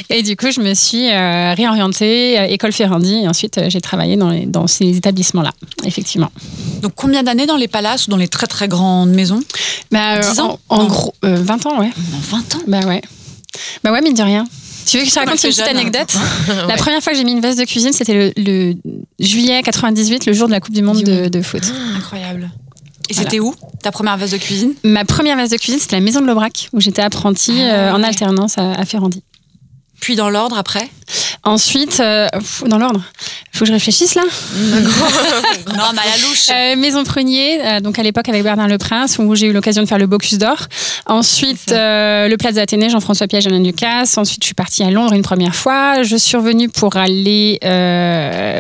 [0.09, 3.81] Et du coup, je me suis euh, réorientée euh, école Ferrandi et ensuite euh, j'ai
[3.81, 5.51] travaillé dans, les- dans ces établissements-là,
[5.83, 6.31] effectivement.
[6.81, 9.41] Donc, combien d'années dans les palaces ou dans les très très grandes maisons?
[9.91, 10.59] Bah, euh, 10 ans?
[10.69, 11.89] En, gros, euh, 20 ans, ouais.
[12.15, 12.61] En 20 ans?
[12.67, 13.01] Bah ouais.
[13.83, 14.45] Bah ouais, mine de rien.
[14.91, 15.79] Tu veux que je te raconte une petite jeune, hein.
[15.79, 16.13] anecdote
[16.67, 18.75] La première fois que j'ai mis une veste de cuisine, c'était le, le
[19.19, 21.63] juillet 98, le jour de la Coupe du Monde de, de foot.
[21.95, 22.51] Incroyable.
[23.09, 23.29] Et Voilà.
[23.29, 24.73] c'était où Ta première veste de cuisine?
[24.83, 27.91] Ma première veste de cuisine, c'était la maison de l'Aubrac, où j'étais apprentie Ah, euh,
[27.93, 29.23] en alternance à, à Ferrandi.
[30.01, 30.89] Puis dans l'ordre après?
[31.43, 32.27] Ensuite, euh,
[32.65, 33.01] dans l'ordre,
[33.53, 34.23] faut que je réfléchisse là.
[35.67, 36.49] Non, mais à la louche.
[36.49, 39.87] Euh, Maison Prunier, euh, donc à l'époque avec Bernard Leprince, où j'ai eu l'occasion de
[39.87, 40.67] faire le Bocuse d'Or.
[41.05, 44.17] Ensuite, le Plaza Athénée, Jean-François Piège, Alain Ducasse.
[44.17, 46.03] Ensuite, je suis partie à Londres une première fois.
[46.03, 47.59] Je suis revenue pour aller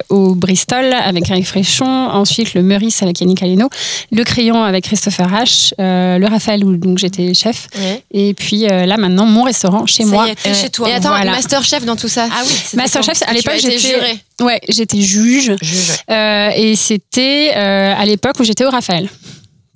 [0.09, 1.85] au Bristol avec Eric Fréchon.
[1.85, 3.69] Ensuite, le Meurice avec Yannick Aleno.
[4.11, 5.73] Le Crayon avec Christopher H.
[5.79, 7.67] le Raphaël, où donc j'étais chef.
[7.77, 8.03] Ouais.
[8.11, 10.29] Et puis là, maintenant, mon restaurant chez Ça y moi.
[10.29, 10.89] est, t'es chez toi.
[10.89, 11.31] Et attends, Voilà.
[11.31, 12.27] Masterchef dans tout ça.
[12.31, 14.19] Ah oui, c'était Masterchef, à l'époque, j'étais juré.
[14.41, 15.55] Ouais, j'étais juge.
[15.61, 15.91] Juge.
[16.09, 19.09] Euh, et c'était euh, à l'époque où j'étais au Raphaël.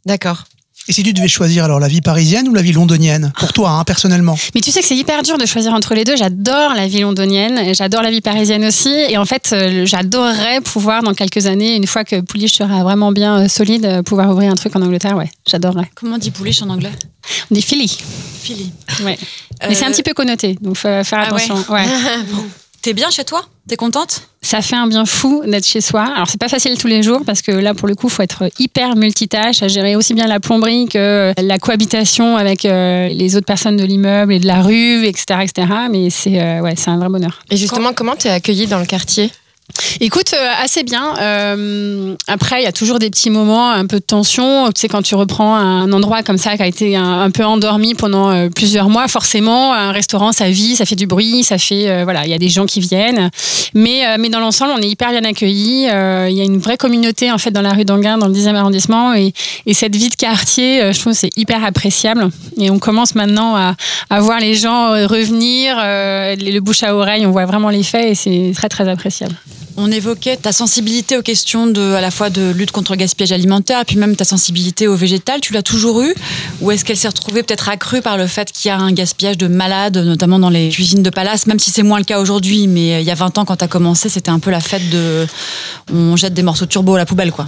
[0.05, 0.45] D'accord.
[0.87, 3.71] Et si tu devais choisir alors la vie parisienne ou la vie londonienne Pour toi,
[3.71, 4.37] hein, personnellement?
[4.53, 6.15] Mais tu sais que c'est hyper dur de choisir entre les deux.
[6.15, 8.89] J'adore la vie londonienne, et j'adore la vie parisienne aussi.
[9.09, 13.11] Et en fait, euh, j'adorerais pouvoir, dans quelques années, une fois que Pouliche sera vraiment
[13.11, 15.17] bien euh, solide, euh, pouvoir ouvrir un truc en Angleterre.
[15.17, 15.89] Ouais, j'adorerais.
[15.95, 16.91] Comment on dit pouliche en anglais?
[17.49, 17.97] On dit Philly.
[18.43, 18.71] Philly.
[19.03, 19.17] Ouais.
[19.67, 21.41] Mais c'est un petit peu connoté, donc faut faire Ah ouais.
[21.43, 21.73] attention.
[21.73, 21.85] Ouais.
[22.85, 23.41] T'es bien chez toi?
[23.67, 24.29] T'es contente?
[24.43, 26.03] Ça fait un bien fou d'être chez soi.
[26.03, 28.47] Alors c'est pas facile tous les jours parce que là pour le coup faut être
[28.59, 33.47] hyper multitâche à gérer aussi bien la plomberie que la cohabitation avec euh, les autres
[33.47, 35.67] personnes de l'immeuble et de la rue, etc., etc.
[35.89, 37.41] Mais c'est euh, ouais c'est un vrai bonheur.
[37.49, 39.31] Et justement, comment t'es accueilli dans le quartier?
[39.99, 41.13] Écoute, euh, assez bien.
[41.19, 44.67] Euh, après, il y a toujours des petits moments, un peu de tension.
[44.67, 47.95] Tu sais, quand tu reprends un endroit comme ça qui a été un, peu endormi
[47.95, 52.03] pendant euh, plusieurs mois, forcément, un restaurant, ça vit, ça fait du bruit, ça fait,
[52.03, 53.29] voilà, il y a des gens qui viennent.
[53.73, 55.83] Mais, mais dans l'ensemble, on est hyper bien accueillis.
[55.83, 58.55] Il y a une vraie communauté en fait dans la rue d'Anguin, dans le 10e
[58.55, 59.33] arrondissement, et,
[59.65, 62.29] et cette vie de quartier, je trouve, c'est hyper appréciable.
[62.59, 63.75] Et on commence maintenant à,
[64.09, 68.51] à voir les gens revenir, le bouche à oreille, on voit vraiment l'effet, et c'est
[68.55, 69.35] très très appréciable.
[69.77, 73.33] On évoquait ta sensibilité aux questions de, à la fois de lutte contre le gaspillage
[73.33, 75.41] alimentaire puis même ta sensibilité au végétal.
[75.41, 76.13] Tu l'as toujours eu
[76.61, 79.37] Ou est-ce qu'elle s'est retrouvée peut-être accrue par le fait qu'il y a un gaspillage
[79.37, 82.67] de malades, notamment dans les cuisines de palace, même si c'est moins le cas aujourd'hui,
[82.67, 84.61] mais euh, il y a 20 ans quand tu as commencé, c'était un peu la
[84.61, 85.27] fête de...
[85.93, 87.47] On jette des morceaux de turbo à la poubelle, quoi.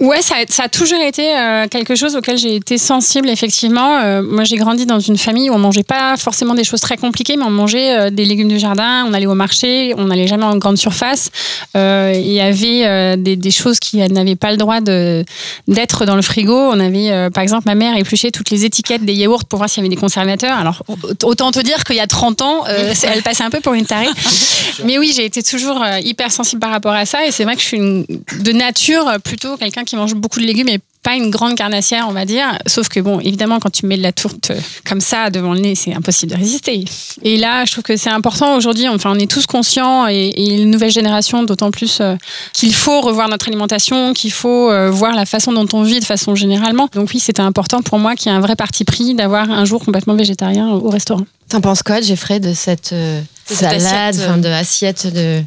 [0.00, 3.98] Ouais, ça, a- ça a toujours été euh, quelque chose auquel j'ai été sensible, effectivement.
[3.98, 6.96] Euh, moi, j'ai grandi dans une famille où on mangeait pas forcément des choses très
[6.96, 10.26] compliquées, mais on mangeait euh, des légumes du jardin, on allait au marché, on n'allait
[10.28, 11.30] jamais en grande surface.
[11.74, 16.54] Il y avait des, des choses qui n'avaient pas le droit d'être dans le frigo.
[16.56, 19.82] On avait, par exemple, ma mère épluchait toutes les étiquettes des yaourts pour voir s'il
[19.82, 20.56] y avait des conservateurs.
[20.58, 20.82] Alors,
[21.24, 22.64] autant te dire qu'il y a 30 ans,
[23.04, 24.06] elle passait un peu pour une tarée.
[24.84, 27.26] Mais oui, j'ai été toujours hyper sensible par rapport à ça.
[27.26, 28.06] Et c'est vrai que je suis une-
[28.40, 32.12] de nature plutôt quelqu'un qui mange beaucoup de légumes et pas une grande carnassière, on
[32.12, 32.58] va dire.
[32.66, 35.60] Sauf que bon, évidemment, quand tu mets de la tourte euh, comme ça devant le
[35.60, 36.84] nez, c'est impossible de résister.
[37.22, 38.88] Et là, je trouve que c'est important aujourd'hui.
[38.88, 42.16] Enfin, on est tous conscients et, et une nouvelle génération, d'autant plus euh,
[42.54, 46.04] qu'il faut revoir notre alimentation, qu'il faut euh, voir la façon dont on vit de
[46.04, 46.88] façon généralement.
[46.94, 49.64] Donc oui, c'était important pour moi qu'il y ait un vrai parti pris d'avoir un
[49.66, 51.26] jour complètement végétarien au restaurant.
[51.48, 55.42] T'en penses quoi, Jeffrey, de cette euh, cette salade, assiette, enfin, de assiette de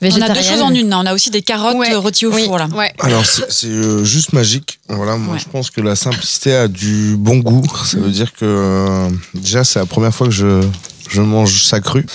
[0.00, 0.88] On a deux choses en une.
[0.88, 0.98] là.
[1.00, 2.68] On a aussi des carottes euh, rôties au four là.
[3.00, 4.78] Alors c'est euh, juste magique.
[4.88, 7.64] Voilà, moi je pense que la simplicité a du bon goût.
[7.84, 10.62] Ça veut dire que euh, déjà c'est la première fois que je,
[11.08, 12.06] je mange ça cru.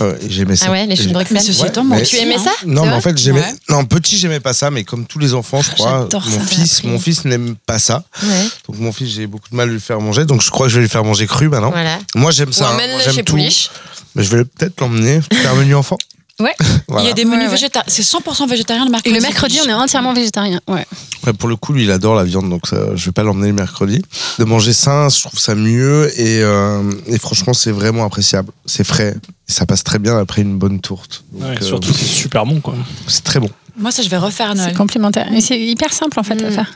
[0.00, 0.66] Euh, et j'aimais ça.
[0.68, 1.24] Ah ouais, les choux de.
[1.30, 3.40] Mais ceci étant, moi mais- aussi, Tu aimais ça Non, mais en fait j'aimais.
[3.40, 3.54] Ouais.
[3.68, 6.46] Non, petit j'aimais pas ça, mais comme tous les enfants, je crois, J'adore mon ça,
[6.46, 8.02] fils, mon fils n'aime pas ça.
[8.22, 8.28] Ouais.
[8.68, 10.24] Donc mon fils, j'ai beaucoup de mal à lui faire manger.
[10.24, 11.70] Donc je crois que je vais lui faire manger cru maintenant.
[11.70, 11.98] Voilà.
[12.16, 12.70] Moi j'aime ça.
[12.70, 12.78] Hein.
[13.04, 13.34] j'aime tout.
[13.34, 13.70] Pouliche.
[14.16, 15.98] Mais je vais peut-être l'emmener faire un menu enfant.
[16.40, 16.54] Ouais.
[16.88, 17.04] Voilà.
[17.04, 17.50] Il y a des menus Ouais, ouais.
[17.52, 17.84] végétariens.
[17.88, 19.14] C'est 100% végétarien le Et mercredi.
[19.14, 20.60] le mercredi, on est entièrement végétarien.
[20.68, 20.84] Ouais.
[21.26, 23.48] Ouais, pour le coup, lui, il adore la viande, donc ça, je vais pas l'emmener
[23.48, 24.02] le mercredi.
[24.38, 28.50] De manger sain, je trouve ça mieux et, euh, et franchement, c'est vraiment appréciable.
[28.66, 29.14] C'est frais
[29.48, 31.24] et ça passe très bien après une bonne tourte.
[31.32, 32.74] Donc, Ouais, euh, surtout, c'est super bon, quoi.
[33.06, 33.48] C'est très bon.
[33.78, 34.70] Moi, ça, je vais refaire à Noël.
[34.70, 35.32] C'est complémentaire.
[35.32, 36.72] Et c'est hyper simple en fait à faire.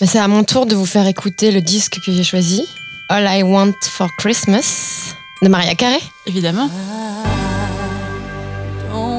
[0.00, 2.62] Mais c'est à mon tour de vous faire écouter le disque que j'ai choisi,
[3.08, 6.00] All I Want for Christmas, de Maria Carey.
[6.26, 6.68] Évidemment.
[6.68, 7.45] Don't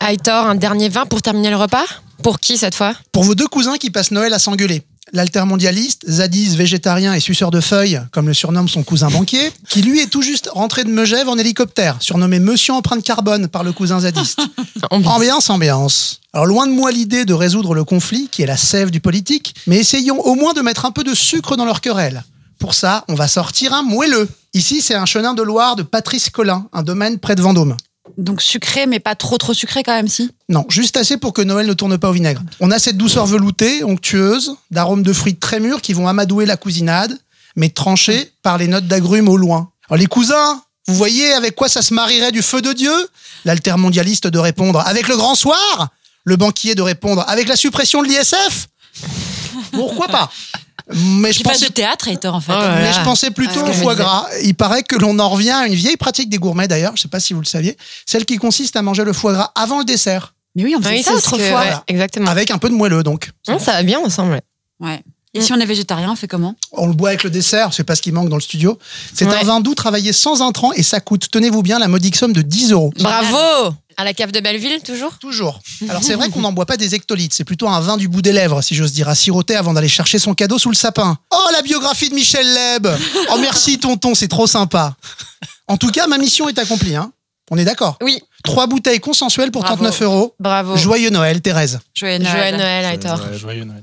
[0.00, 1.84] Aitor, un dernier vin pour terminer le repas?
[2.22, 2.94] Pour qui cette fois?
[3.12, 4.82] Pour vos deux cousins qui passent Noël à s'engueuler.
[5.12, 10.00] L'altermondialiste, Zadis, végétarien et suceur de feuilles, comme le surnomme son cousin banquier, qui lui
[10.00, 14.00] est tout juste rentré de Megève en hélicoptère, surnommé Monsieur Empreinte Carbone par le cousin
[14.00, 14.40] zadiste.
[14.90, 16.20] ambiance, ambiance.
[16.34, 19.54] Alors loin de moi l'idée de résoudre le conflit, qui est la sève du politique,
[19.66, 22.22] mais essayons au moins de mettre un peu de sucre dans leur querelle.
[22.58, 24.28] Pour ça, on va sortir un moelleux.
[24.52, 27.76] Ici, c'est un chenin de Loire de Patrice Collin, un domaine près de Vendôme.
[28.16, 30.30] Donc sucré, mais pas trop trop sucré quand même, si?
[30.48, 32.42] Non, juste assez pour que Noël ne tourne pas au vinaigre.
[32.60, 36.56] On a cette douceur veloutée, onctueuse, d'arômes de fruits très mûrs qui vont amadouer la
[36.56, 37.18] cousinade,
[37.56, 39.70] mais tranchés par les notes d'agrumes au loin.
[39.88, 42.92] Alors les cousins, vous voyez avec quoi ça se marierait du feu de Dieu?
[43.44, 45.88] L'altermondialiste de répondre avec le grand soir
[46.24, 48.68] Le banquier de répondre avec la suppression de l'ISF?
[49.72, 50.30] Pourquoi pas?
[50.94, 52.52] Mais je pensais du théâtre, Heitor, en fait.
[52.52, 54.26] mais je pensais plutôt au foie gras.
[54.44, 57.08] Il paraît que l'on en revient à une vieille pratique des gourmets d'ailleurs, je sais
[57.08, 57.76] pas si vous le saviez,
[58.06, 60.34] celle qui consiste à manger le foie gras avant le dessert.
[60.56, 61.84] Mais oui, on faisait Oui, ça que- autrefois.
[61.88, 62.30] exactement.
[62.30, 63.30] Avec un peu de moelleux donc.
[63.48, 64.40] Non, ça va bien ensemble.
[64.80, 65.02] ouais.
[65.38, 66.54] Et si on est végétarien, on fait comment?
[66.72, 68.78] On le boit avec le dessert, c'est pas ce qui manque dans le studio.
[69.14, 69.34] C'est Ouais.
[69.34, 72.42] un vin doux travaillé sans intrants et ça coûte, tenez-vous bien, la modique somme de
[72.42, 72.92] 10 euros.
[72.98, 75.18] Bravo À la cave de Belleville, toujours?
[75.18, 75.60] Toujours.
[75.88, 78.22] Alors c'est vrai qu'on n'en boit pas des hectolitres, c'est plutôt un vin du bout
[78.22, 81.16] des lèvres, si j'ose dire, à siroter avant d'aller chercher son cadeau sous le sapin.
[81.32, 82.86] Oh, la biographie de Michel Leb
[83.32, 84.94] Oh merci tonton, c'est trop sympa.
[85.66, 87.12] En tout cas, ma mission est accomplie, hein.
[87.50, 87.96] On est d'accord?
[88.02, 88.20] Oui.
[88.44, 89.76] Trois bouteilles consensuelles pour Bravo.
[89.76, 90.34] 39 euros.
[90.38, 90.76] Bravo.
[90.76, 91.80] Joyeux Noël, Thérèse.
[91.94, 92.98] Joyeux Joyeux Noël.
[93.00, 93.80] Ouais, joyeux Noël.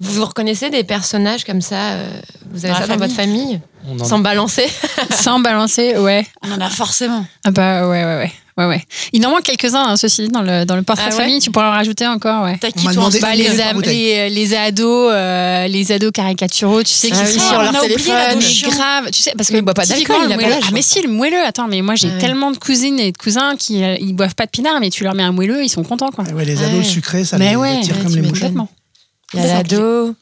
[0.00, 2.10] Vous vous reconnaissez des personnages comme ça euh,
[2.50, 4.66] Vous avez Dans ça dans votre famille On en- Sans balancer
[5.10, 6.26] Sans balancer, ouais.
[6.42, 7.24] On en a forcément.
[7.44, 8.32] Ah bah ouais, ouais, ouais.
[8.56, 8.82] ouais, ouais.
[9.12, 11.40] Il en manque quelques-uns, hein, ceci, dans le, dans le portrait Ah de ouais famille.
[11.40, 12.56] Tu pourrais en rajouter encore, ouais.
[12.58, 17.08] T'as qui toi Bah, les, bouteille les, les ados, euh, les ados caricaturaux, tu sais,
[17.10, 18.38] qui Ah sont oui, sur on leur a oublié téléphone.
[18.40, 20.16] mais grave, tu sais, parce que il boit pas d'alcool.
[20.30, 21.44] Ah mais si, le moelleux.
[21.46, 22.18] Attends, mais moi j'ai Ouais.
[22.18, 25.04] tellement de cousines et de cousins qui euh, ils boivent pas de pinard, mais tu
[25.04, 26.24] leur mets un moelleux, ils sont contents quoi.
[26.28, 26.84] Ah ouais, les ados Ouais.
[26.84, 28.40] sucrés, ça mais les, tire ouais, comme les mouches.
[29.34, 30.14] Il y a l'ado,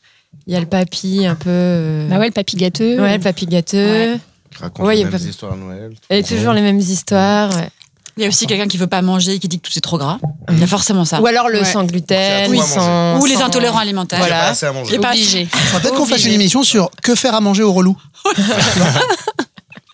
[0.46, 1.48] il y a le papy un peu.
[1.50, 3.00] euh, Bah ouais, le papy gâteux.
[3.00, 4.12] Ouais, le papy gâteux.
[4.12, 4.18] Ouais.
[4.60, 5.92] Raconte Ouais, les il y a mêmes pas- histoires à Noël.
[6.10, 7.54] Et toujours les mêmes histoires.
[7.56, 7.68] ouais.
[8.16, 9.80] Il y a aussi quelqu'un qui veut pas manger et qui dit que tout c'est
[9.80, 10.18] trop gras.
[10.50, 11.20] Il y a forcément ça.
[11.20, 11.64] Ou alors le Ouais.
[11.64, 12.58] sans gluten, Oui.
[12.58, 13.20] sans.
[13.20, 14.18] Ou les intolérants alimentaires.
[14.18, 14.48] Voilà.
[14.48, 14.90] assez à manger.
[14.90, 15.46] J'ai pas Obligé.
[15.46, 17.96] Peut-être qu'on fasse une émission sur que faire à manger au relou.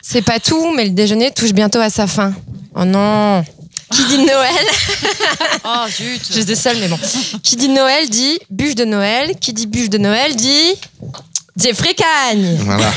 [0.00, 2.32] C'est pas tout, mais le déjeuner touche bientôt à sa fin.
[2.76, 3.42] Oh non
[3.90, 4.66] Qui dit Noël
[5.64, 6.22] Oh zut.
[6.32, 6.98] J'étais seule, mais bon.
[7.42, 9.34] Qui dit Noël dit bûche de Noël.
[9.40, 10.74] Qui dit bûche de Noël dit
[11.56, 12.56] Jeffrey Cagne.
[12.60, 12.90] Voilà.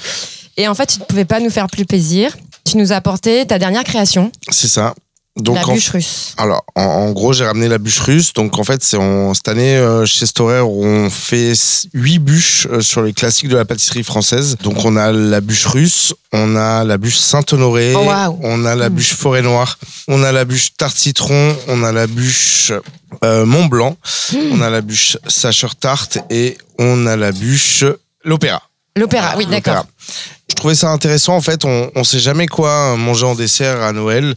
[0.56, 2.34] Et en fait, tu ne pouvais pas nous faire plus plaisir.
[2.64, 4.94] Tu nous as apporté ta dernière création, C'est ça.
[5.36, 6.34] Donc, la en- bûche russe.
[6.38, 8.32] Alors, en, en gros, j'ai ramené la bûche russe.
[8.32, 11.52] Donc, en fait, c'est en- cette année euh, chez Storer, on fait
[11.92, 14.56] 8 bûches euh, sur les classiques de la pâtisserie française.
[14.62, 18.88] Donc, on a la bûche russe, on a la bûche Saint-Honoré, Oh, on a la
[18.88, 19.78] bûche Forêt Noire,
[20.08, 22.72] on a la bûche Tarte Citron, on a la bûche
[23.24, 23.96] euh, Mont Blanc,
[24.52, 27.84] on a la bûche Sacher Tarte et on a la bûche
[28.24, 28.62] L'Opéra.
[28.96, 29.84] L'opéra, oui, d'accord.
[30.56, 31.34] Trouvais ça intéressant.
[31.36, 34.34] En fait, on, on sait jamais quoi manger en dessert à Noël.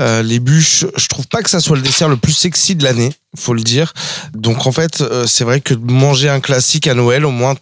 [0.00, 2.82] Euh, les bûches, je trouve pas que ça soit le dessert le plus sexy de
[2.84, 3.94] l'année, faut le dire.
[4.34, 7.54] Donc en fait, euh, c'est vrai que manger un classique à Noël, au moins,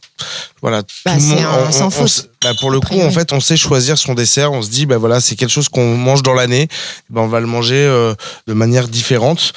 [0.63, 1.45] voilà, Bah, tout le c'est monde.
[1.45, 2.07] un on- sans on- on faute.
[2.07, 4.53] s- bah, pour le Après, coup, en fait, on sait choisir son dessert.
[4.53, 6.67] On se dit, bah voilà, c'est quelque chose qu'on mange dans l'année.
[7.11, 8.15] Ben, on va le manger euh,
[8.47, 9.53] de manière différente.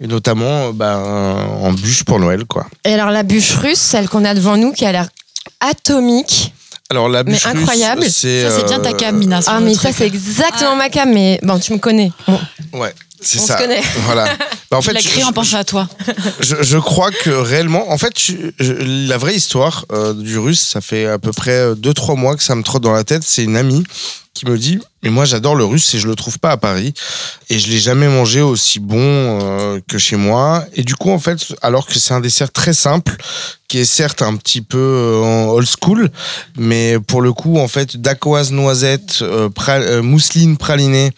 [0.00, 2.66] Et notamment bah, en bûche pour Noël, quoi.
[2.84, 5.08] Et alors, la bûche russe, celle qu'on a devant nous, qui a l'air
[5.60, 6.52] atomique.
[6.92, 8.04] Alors la Mais bûche russe, incroyable.
[8.10, 9.40] c'est Ça c'est bien ta cam, Mina.
[9.46, 9.82] Ah, mais truc.
[9.92, 11.10] ça, c'est exactement ma cam.
[11.10, 12.12] Mais bon, tu me connais.
[12.28, 12.38] Bon,
[12.74, 12.92] Ouais,
[13.22, 13.56] c'est On se ça.
[13.56, 13.82] connaît.
[14.04, 14.24] Voilà.
[14.70, 15.88] Bah, en Tu fait, l'as je- créé en pensant à toi.
[16.40, 18.72] je, je crois que réellement, en fait, je- je-
[19.08, 22.54] la vraie histoire euh, du russe, ça fait à peu près 2-3 mois que ça
[22.54, 23.22] me trotte dans la tête.
[23.24, 23.84] C'est une amie
[24.34, 26.94] qui me dit Mais moi, j'adore le russe et je le trouve pas à Paris.
[27.50, 30.64] Et je l'ai jamais mangé aussi bon euh, que chez moi.
[30.74, 33.14] Et du coup, en fait, alors que c'est un dessert très simple,
[33.68, 36.08] qui est certes un petit peu euh, en old school,
[36.56, 41.10] mais pour le coup, en fait, dacquoise, noisette, euh, pra- euh, mousseline pralinée.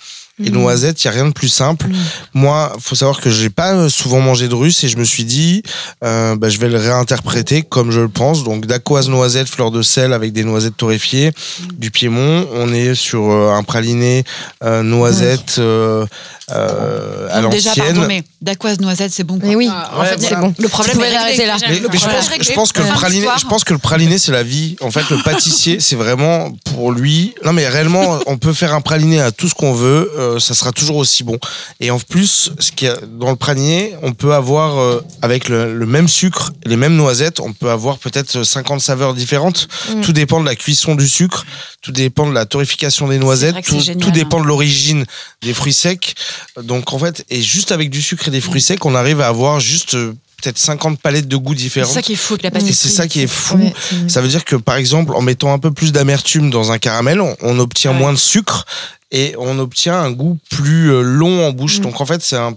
[0.42, 1.86] Et noisette, il n'y a rien de plus simple.
[2.32, 5.24] Moi, faut savoir que j'ai pas euh, souvent mangé de russe et je me suis
[5.24, 5.62] dit,
[6.02, 8.42] euh, bah, je vais le réinterpréter comme je le pense.
[8.42, 11.30] Donc, dacquoise, noisette, fleur de sel avec des noisettes torréfiées,
[11.74, 12.48] du Piémont.
[12.52, 14.24] On est sur euh, un praliné
[14.64, 16.04] euh, noisette euh,
[16.50, 17.86] euh, à Déjà, l'ancienne.
[17.94, 19.38] pardon, mais dacquoise noisette, c'est bon.
[19.38, 19.48] quoi.
[19.48, 20.52] mais oui, Ah, en ouais, fait, c'est bon.
[20.58, 21.56] Le problème est là.
[21.68, 24.32] Mais, mais je, pense, je pense que le praliné, je pense que le praliné c'est
[24.32, 24.76] la vie.
[24.80, 27.34] En fait, le pâtissier, c'est vraiment pour lui.
[27.44, 30.54] Non, mais réellement, on peut faire un praliné à tout ce qu'on veut, euh, ça
[30.54, 31.38] sera toujours aussi bon.
[31.80, 35.86] Et en plus, ce a dans le praliné, on peut avoir euh, avec le, le
[35.86, 39.68] même sucre, les mêmes noisettes, on peut avoir peut-être 50 saveurs différentes.
[39.90, 40.00] Mm.
[40.00, 41.44] Tout dépend de la cuisson du sucre,
[41.82, 44.42] tout dépend de la torréfication des noisettes, tout, c'est génial, tout dépend hein.
[44.42, 45.04] de l'origine
[45.42, 46.14] des fruits secs.
[46.62, 49.28] Donc en fait, et juste avec du sucre et des fruits secs, on arrive à
[49.28, 51.88] avoir juste euh, peut-être 50 palettes de goûts différents.
[51.88, 52.74] C'est ça qui est fou avec la pâtisserie.
[52.74, 53.56] c'est ça qui est fou.
[53.56, 53.72] Ouais,
[54.08, 57.20] Ça veut dire que par exemple, en mettant un peu plus d'amertume dans un caramel,
[57.20, 58.66] on, on obtient moins de sucre
[59.10, 61.56] et on obtient un goût plus euh, long en Mm.
[61.56, 61.80] bouche.
[61.80, 62.56] Donc en fait, c'est un.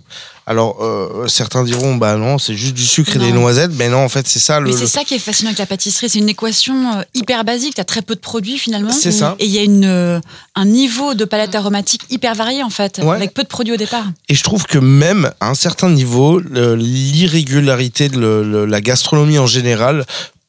[0.49, 3.71] Alors euh, certains diront bah non, c'est juste du sucre et des noisettes.
[3.77, 4.67] Mais non, en fait, c'est ça le.
[4.67, 7.43] Mais c'est le- ça qui est fascinant avec la pâtisserie, c'est une équation euh, hyper
[7.43, 8.91] basique, tu as très peu de produits finalement.
[8.91, 9.35] C'est ça.
[9.39, 10.21] Et il y a une,
[10.55, 13.15] un niveau de palette aromatique hyper varié en fait, Ouais.
[13.17, 14.05] avec peu de produits au départ.
[14.29, 19.39] Et je trouve que même à un certain niveau, l'irrégularité de le- le- la gastronomie
[19.39, 20.05] en général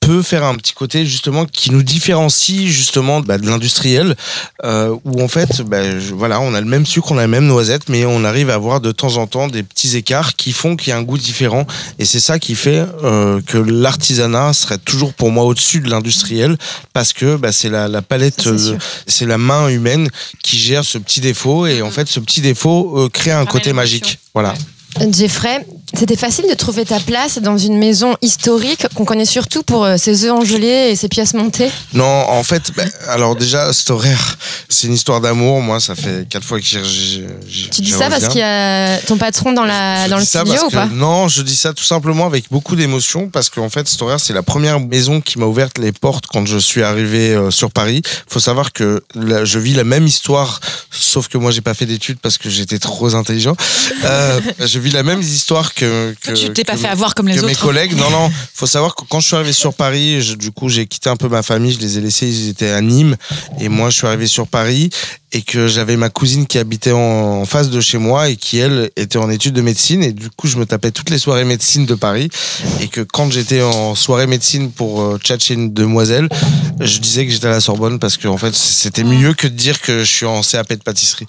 [0.08, 4.16] peut faire un petit côté justement qui nous différencie justement bah, de l'industriel
[4.64, 7.26] euh, où en fait bah, je- voilà on a le même sucre on a la
[7.26, 10.52] même noisette mais on arrive à avoir de temps en temps des petits écarts qui
[10.52, 11.66] font qu'il y a un goût différent.
[11.98, 16.56] Et c'est ça qui fait euh, que l'artisanat serait toujours pour moi au-dessus de l'industriel
[16.94, 20.08] parce que bah, c'est la, la palette euh, c'est la main humaine
[20.42, 21.66] qui gère ce petit défaut.
[21.66, 24.18] Et en fait ce petit défaut euh, crée un côté magique.
[24.32, 24.54] Voilà.
[25.12, 29.84] Jeffrey, c'était facile de trouver ta place dans une maison historique qu'on connaît surtout pour
[29.84, 31.70] euh, ses œufs engelés et ses pièces montées?
[31.94, 34.36] Non, en fait, ben, alors déjà, cet horaire,
[34.68, 35.60] c'est une histoire d'amour.
[35.62, 37.24] Moi, ça fait quatre fois que j'y-
[37.72, 40.54] Tu dis ça parce qu'il y a ton patron dans, la, Je dans le studio
[40.64, 43.88] ou que- pas Non, je dis ça tout simplement avec beaucoup d'émotion parce qu'en fait,
[43.88, 47.30] cet horaire, c'est la première maison qui m'a ouvert les portes quand je suis arrivé
[47.34, 48.02] euh, sur Paris.
[48.28, 50.60] faut savoir que là, je vis la même histoire,
[50.90, 53.56] sauf que moi, j'ai pas fait d'études parce que j'étais trop intelligent.
[54.04, 55.77] Euh, je vis la même histoire que.
[55.78, 57.60] Que tu t'es pas que fait mes- avoir comme les que mes autres.
[57.60, 57.94] collègues.
[57.96, 58.30] Non, non.
[58.54, 61.16] Faut savoir que quand je suis arrivé sur Paris, je- du coup, j'ai quitté un
[61.16, 61.72] peu ma famille.
[61.72, 62.26] Je les ai laissés.
[62.28, 63.16] Ils étaient à Nîmes.
[63.60, 64.90] Et moi, je suis arrivé sur Paris
[65.32, 66.98] et que j'avais ma cousine qui habitait en,
[67.42, 70.02] en face de chez moi et qui, elle, était en études de médecine.
[70.02, 72.30] Et du coup, je me tapais toutes les soirées médecine de Paris.
[72.80, 76.28] Et que quand j'étais en soirée médecine pour euh, tchatcher une demoiselle,
[76.80, 79.52] je disais que j'étais à la Sorbonne parce que, en fait, c'était mieux que de
[79.54, 81.26] dire que je suis en CAP de pâtisserie.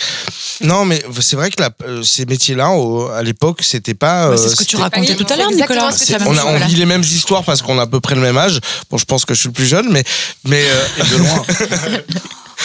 [0.62, 4.36] Non, mais c'est vrai que la- euh, ces métiers-là, au- à l'époque, c'était pas.
[4.38, 5.92] C'est euh, ce que tu racontais tout à l'heure, Nicolas.
[5.92, 8.00] C'est on, même a, chose, on vit les mêmes histoires parce qu'on a à peu
[8.00, 8.60] près le même âge.
[8.90, 10.04] Bon, je pense que je suis le plus jeune, mais.
[10.46, 11.46] mais euh, De loin.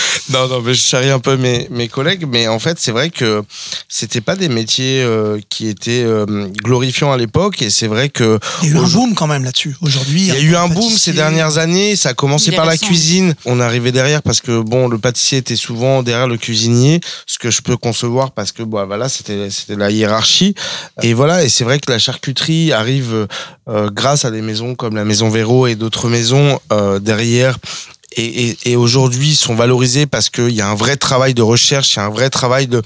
[0.30, 3.10] non, non, mais je charrie un peu mes, mes collègues, mais en fait, c'est vrai
[3.10, 3.42] que
[3.88, 8.38] c'était pas des métiers euh, qui étaient euh, glorifiants à l'époque, et c'est vrai que.
[8.62, 9.76] Il y a eu un boom quand même là-dessus.
[9.80, 11.96] Aujourd'hui, Il y a eu un boom ces dernières années.
[11.96, 13.34] Ça a commencé par la cuisine.
[13.44, 17.50] On arrivait derrière parce que bon, le pâtissier était souvent derrière le cuisinier, ce que
[17.50, 20.54] je peux concevoir parce que bon, voilà, c'était c'était la hiérarchie.
[21.02, 23.26] Et voilà, et c'est vrai que la charcuterie arrive
[23.68, 27.56] euh, grâce à des maisons comme la maison Véro et d'autres maisons euh, derrière.
[28.16, 31.94] Et, et, et aujourd'hui, sont valorisés parce qu'il y a un vrai travail de recherche,
[31.94, 32.82] il y a un vrai travail de.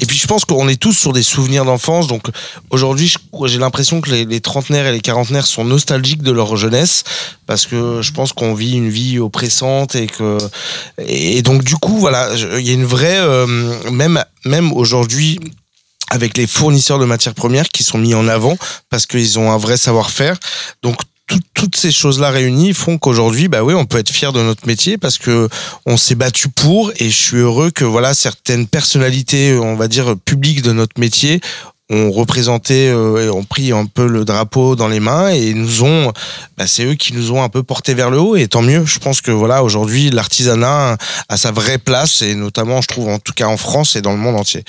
[0.00, 2.06] Et puis je pense qu'on est tous sur des souvenirs d'enfance.
[2.06, 2.26] Donc
[2.70, 3.14] aujourd'hui,
[3.44, 7.04] j'ai l'impression que les, trentenaires et les quarantenaires sont nostalgiques de leur jeunesse
[7.46, 10.38] parce que je pense qu'on vit une vie oppressante et que.
[10.98, 13.18] Et donc du coup, voilà, il y a une vraie.
[13.20, 13.46] euh,
[13.90, 15.38] même même aujourd'hui
[16.10, 18.56] avec les fournisseurs de matières premières qui sont mis en avant
[18.90, 20.36] parce qu'ils ont un vrai savoir-faire.
[20.82, 20.96] Donc
[21.26, 24.66] tout- toutes ces choses-là réunies font qu'aujourd'hui, bah oui, on peut être fier de notre
[24.66, 25.48] métier parce que
[25.86, 30.14] on s'est battu pour et je suis heureux que voilà certaines personnalités, on va dire
[30.24, 31.40] publiques de notre métier
[31.90, 35.82] ont représenté euh, et ont pris un peu le drapeau dans les mains et nous
[35.82, 36.12] ont
[36.56, 38.84] bah, c'est eux qui nous ont un peu porté vers le haut et tant mieux.
[38.86, 40.96] Je pense que voilà aujourd'hui l'artisanat
[41.28, 44.12] a sa vraie place et notamment je trouve en tout cas en France et dans
[44.12, 44.64] le monde entier.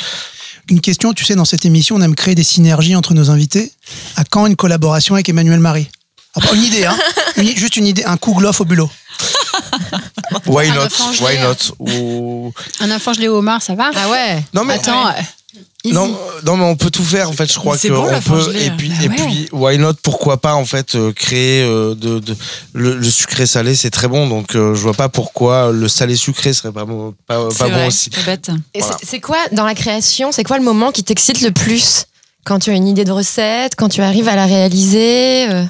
[0.70, 3.72] Une question, tu sais, dans cette émission, on aime créer des synergies entre nos invités.
[4.16, 5.90] À quand une collaboration avec Emmanuel Marie?
[6.36, 6.98] Ah, pas Une idée, hein
[7.38, 8.90] Une- Juste une idée, un coup glof au bulot.
[10.48, 10.82] why Un not?
[10.86, 11.40] enfant why gelé.
[11.44, 11.76] not?
[11.80, 15.08] Ou- Un enfant gelé au homard, ça va Ah ouais Non, mais- Attends.
[15.08, 15.14] Ouais.
[15.18, 17.52] euh, Non, non, mais on peut tout faire en fait.
[17.52, 18.54] Je crois c'est que bon, on la peut.
[18.56, 19.16] Et puis, Bah et ouais.
[19.16, 19.94] puis, why not?
[20.04, 22.36] Pourquoi pas en fait euh, créer euh, de, de-
[22.74, 24.28] le, le sucré salé, c'est très bon.
[24.28, 27.88] Donc, euh, je vois pas pourquoi le salé sucré serait pas bon, pas, pas bon
[27.88, 28.10] aussi.
[28.14, 28.50] C'est bête.
[28.74, 28.98] Et Voilà.
[29.00, 32.06] c'est- c'est quoi, dans la création, c'est quoi le moment qui t'excite le plus?
[32.44, 35.64] Quand tu as une idée de recette, quand tu arrives à la réaliser euh,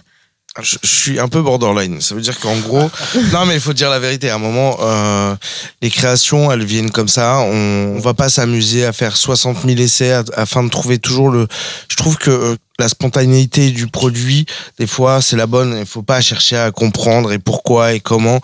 [0.61, 1.99] Je, je suis un peu borderline.
[1.99, 2.89] Ça veut dire qu'en gros,
[3.33, 4.29] non, mais il faut dire la vérité.
[4.29, 5.35] À un moment, euh,
[5.81, 7.39] les créations, elles viennent comme ça.
[7.39, 11.29] On, on va pas s'amuser à faire 60 000 essais à- afin de trouver toujours
[11.29, 11.47] le.
[11.89, 14.45] Je trouve que euh, la spontanéité du produit,
[14.79, 15.77] des fois, c'est la bonne.
[15.79, 18.41] Il faut pas chercher à comprendre et pourquoi et comment.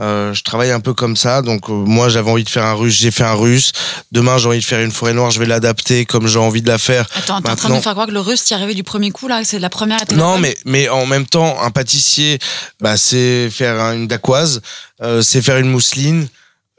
[0.00, 1.42] Euh, je travaille un peu comme ça.
[1.42, 3.72] Donc, euh, moi, j'avais envie de faire un russe, j'ai fait un russe.
[4.10, 6.68] Demain, j'ai envie de faire une forêt noire, je vais l'adapter comme j'ai envie de
[6.68, 7.06] la faire.
[7.14, 9.10] Attends, t'es en train de me faire croire que le russe t'y arrivé du premier
[9.10, 12.38] coup, là, c'est la première non, mais, mais en même temps, un pâtissier,
[12.80, 14.62] bah, c'est faire un- une dacquoise,
[15.02, 16.26] euh, c'est faire une mousseline,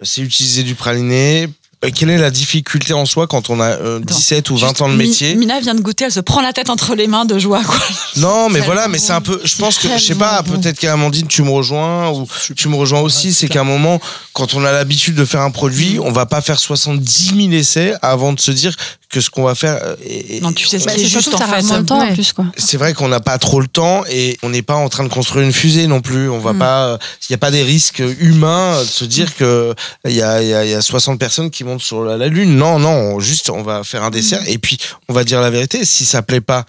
[0.02, 1.48] c'est utiliser du praliné.
[1.86, 4.82] Euh, Quelle est la difficulté en soi quand on a euh, 17 ou 20 Juste,
[4.82, 7.26] ans de métier Mina vient de goûter, elle se prend la tête entre les mains
[7.26, 7.76] de joie, quoi.
[8.18, 9.40] Non, mais voilà, mais c'est un peu.
[9.44, 13.02] Je pense que, je sais pas, peut-être qu'Amandine, tu me rejoins, ou tu me rejoins
[13.02, 14.00] aussi, c'est qu'à un moment,
[14.34, 17.94] quand on a l'habitude de faire un produit, on va pas faire 70 000 essais
[18.02, 18.76] avant de se dire
[19.10, 19.80] que ce qu'on va faire.
[19.84, 21.84] euh, est- Non, tu sais ce Bah, qui est c'est juste en que ça fait.
[21.86, 22.46] temps en plus, quoi.
[22.58, 25.10] c'est vrai qu'on n'a pas trop le temps et on n'est pas en train de
[25.10, 26.30] construire une fusée non plus.
[26.30, 26.60] On va Mm.
[26.60, 29.74] pas, il n'y a pas des risques humains de se dire que
[30.06, 32.28] il y a, il y, a, il y a 60 personnes qui sur la, la
[32.28, 32.56] lune.
[32.58, 34.48] Non, non, on- juste on va faire un dessert Mm.
[34.48, 35.86] et puis on va dire la vérité.
[35.86, 36.66] Si ça plaît pas,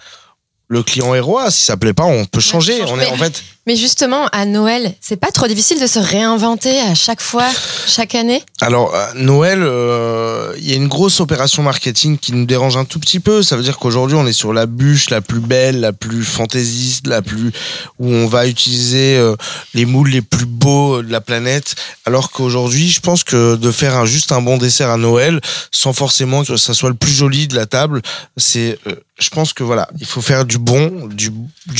[0.67, 1.49] le client est roi.
[1.51, 2.81] Si ça plaît pas, on peut changer.
[2.87, 3.43] On est en fait.
[3.67, 7.47] Mais justement, à Noël, c'est pas trop difficile de se réinventer à chaque fois,
[7.85, 8.41] chaque année?
[8.61, 12.85] Alors, à Noël, euh, il y a une grosse opération marketing qui nous dérange un
[12.85, 13.43] tout petit peu.
[13.43, 17.07] Ça veut dire qu'aujourd'hui, on est sur la bûche la plus belle, la plus fantaisiste,
[17.07, 17.51] la plus
[17.99, 19.35] où on va utiliser euh,
[19.73, 21.75] les moules les plus beaux de la planète.
[22.05, 25.41] Alors qu'aujourd'hui, je pense que de faire un, juste un bon dessert à Noël,
[25.71, 28.01] sans forcément que ça soit le plus joli de la table,
[28.37, 31.31] c'est, euh, je pense que voilà, il faut faire du bon, du,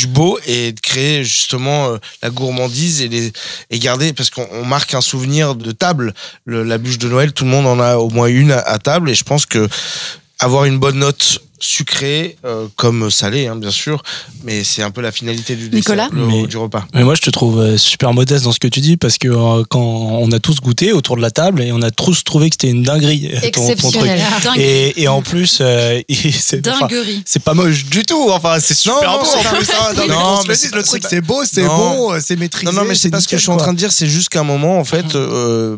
[0.07, 3.31] beau et créer justement euh, la gourmandise et les
[3.69, 6.13] et garder parce qu'on on marque un souvenir de table.
[6.45, 8.79] Le- la bûche de Noël, tout le monde en a au moins une à, à
[8.79, 9.67] table et je pense que
[10.39, 14.03] avoir une bonne note sucrée euh, comme salée hein, bien sûr
[14.43, 17.15] mais c'est un peu la finalité du dessert, Nicolas le- Mais- du repas Mais moi,
[17.15, 19.79] je te trouve euh, super modeste dans ce que tu dis parce que euh, quand
[19.81, 22.69] on a tous goûté autour de la table et on a tous trouvé que c'était
[22.69, 23.29] une dinguerie.
[23.51, 24.09] ton- ton truc.
[24.57, 26.01] Et, et en plus, euh,
[27.25, 28.27] c'est pas moche du tout.
[28.29, 29.25] Enfin, c'est super non, beau.
[29.25, 29.93] hein.
[29.97, 32.65] Non, mais Non, mais le c'est truc, beau, c'est bon, c'est maîtrisé.
[32.65, 34.29] Non, non, mais c'est pas ce que je suis en train de dire, c'est juste
[34.29, 35.77] qu'à un moment, en fait, euh,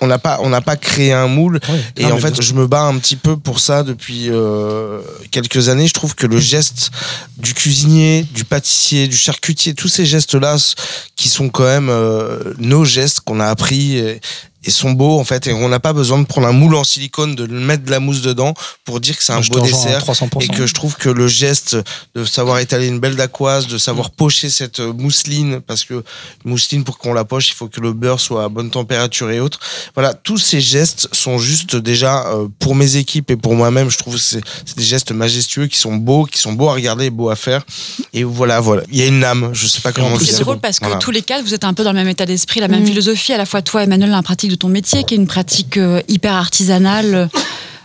[0.00, 1.58] on n'a pas, on n'a pas créé un moule.
[1.96, 5.68] Et en fait, bien je me bats un petit peu pour ça depuis euh, quelques
[5.70, 5.86] années.
[5.88, 6.90] Je trouve que le geste
[7.38, 10.74] du cuisinier, du pâtissier, du charcutier, tous ces gestes-là s-
[11.16, 14.20] qui sont quand même euh, nos gestes qu'on a appris et,
[14.66, 15.46] et sont beaux en fait.
[15.46, 18.00] Et on n'a pas besoin de prendre un moule en silicone, de mettre de la
[18.00, 18.52] mousse dedans
[18.84, 20.02] pour dire que c'est un Je beau dessert.
[20.04, 20.42] 300%.
[20.44, 21.76] Et que je trouve que le geste
[22.14, 26.02] de savoir étaler une belle dacquoise, de savoir pocher cette euh, mousseline, parce que
[26.44, 29.40] mousseline pour qu'on la poche, il faut que le beurre soit à bonne température et
[29.40, 29.60] autres.
[29.94, 33.98] Voilà, tous ces gestes sont juste déjà euh, pour mes équipes et pour moi-même, je
[33.98, 37.06] trouve que c'est c'est des gestes majestueux qui sont beaux, qui sont beaux à regarder
[37.06, 37.64] et beaux à faire.
[38.12, 39.50] Et voilà, voilà, il y a une âme.
[39.52, 40.18] Je sais pas comment.
[40.18, 40.98] C'est drôle parce que Voilà.
[40.98, 42.86] tous les quatre, vous êtes un peu dans le même état d'esprit, la même Mm.
[42.86, 43.32] philosophie.
[43.32, 45.76] À la fois toi, Emmanuel, dans la pratique de ton métier, qui est une pratique
[45.76, 47.14] euh, hyper artisanale,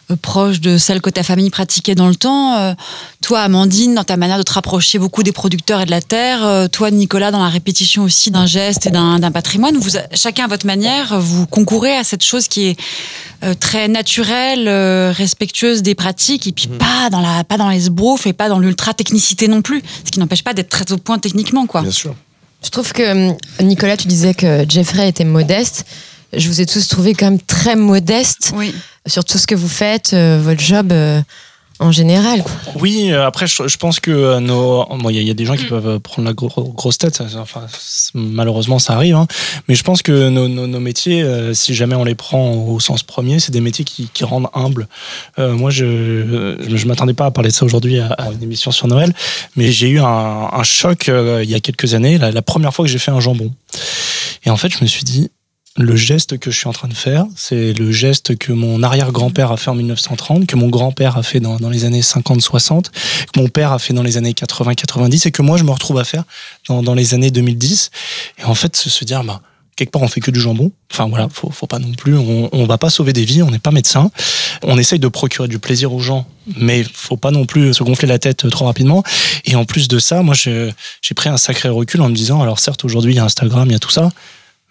[0.09, 2.55] euh, proche de celle que ta famille pratiquait dans le temps.
[2.57, 2.73] Euh,
[3.21, 6.43] toi, Amandine, dans ta manière de te rapprocher beaucoup des producteurs et de la terre.
[6.45, 9.77] Euh, toi, Nicolas, dans la répétition aussi d'un geste et d'un patrimoine.
[9.77, 12.79] Vous, a- chacun à votre manière, vous concourez à cette chose qui est
[13.43, 14.67] euh, très naturelle,
[15.11, 18.59] respectueuse des pratiques, et puis pas dans la, pas dans les sbroufs et pas dans
[18.59, 19.81] l'ultra technicité non plus.
[20.05, 21.81] Ce qui n'empêche pas d'être très au point techniquement, quoi.
[21.83, 22.15] Bien sûr.
[22.63, 25.85] Je trouve que, hum, Nicolas, tu disais que Jeffrey était modeste.
[26.33, 28.73] Je vous ai tous trouvé quand même très modeste Oui.
[29.07, 31.21] sur tout ce que vous faites, euh, votre job euh,
[31.79, 32.43] en général.
[32.43, 32.51] quoi.
[32.75, 34.85] Oui, euh, après, je, je pense que nos.
[34.85, 36.71] bon, Il y, a- il y a des gens qui peuvent euh, prendre la gro-
[36.75, 37.65] grosse tête, ça- enfin,
[38.13, 39.15] malheureusement, ça arrive.
[39.15, 39.25] hein.
[39.67, 42.79] Mais je pense que nos, nos- nos métiers, euh, si jamais on les prend au
[42.79, 44.87] sens premier, c'est des métiers qui, qui rendent humbles.
[45.39, 48.43] Euh, moi, je je, je m'attendais pas à parler de ça aujourd'hui à, à une
[48.43, 49.11] émission sur Noël,
[49.55, 50.05] mais j'ai eu un,
[50.53, 53.11] un choc euh, il y a quelques années, la, la première fois que j'ai fait
[53.11, 53.51] un jambon.
[54.45, 55.29] Et en fait, je me suis dit,
[55.77, 59.51] le geste que je suis en train de faire, c'est le geste que mon arrière-grand-père
[59.51, 62.89] a fait en 1930, que mon grand-père a fait dans, les années 50-60,
[63.33, 65.97] que mon père a fait dans les années 80-90 et que moi je me retrouve
[65.97, 66.23] à faire
[66.67, 67.89] dans, les années 2010.
[68.39, 69.41] Et en fait, se, dire, bah,
[69.77, 70.73] quelque part on fait que du jambon.
[70.91, 73.59] Enfin voilà, faut, pas non plus, on, on va pas sauver des vies, on n'est
[73.59, 74.11] pas médecin.
[74.63, 78.09] On essaye de procurer du plaisir aux gens, mais faut pas non plus se gonfler
[78.09, 79.03] la tête trop rapidement.
[79.45, 80.73] Et en plus de ça, moi j'ai
[81.15, 83.71] pris un sacré recul en me disant, alors certes aujourd'hui il y a Instagram, il
[83.71, 84.09] y a tout ça,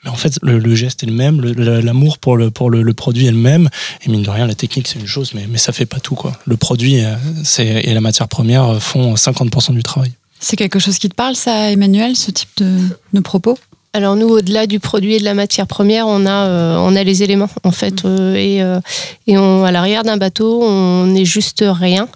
[0.04, 3.32] mais en fait, le, geste est le même, l'amour pour, le, pour le, produit est
[3.32, 3.68] le même.
[4.02, 6.14] Et mine de rien, la technique, c'est une chose, mais, mais ça fait pas tout.
[6.14, 6.32] Quoi.
[6.46, 7.16] Le produit euh,
[7.58, 10.12] et la matière première font 50% du travail.
[10.38, 12.78] C'est quelque chose qui te parle, ça, Emmanuel, ce type de,
[13.12, 13.58] de propos?
[13.92, 17.02] Alors nous, au-delà du produit et de la matière première, on a, euh, on a
[17.02, 18.04] les éléments en fait.
[18.04, 18.78] euh, et euh,
[19.26, 22.06] et on, à l'arrière d'un bateau, on n'est juste rien.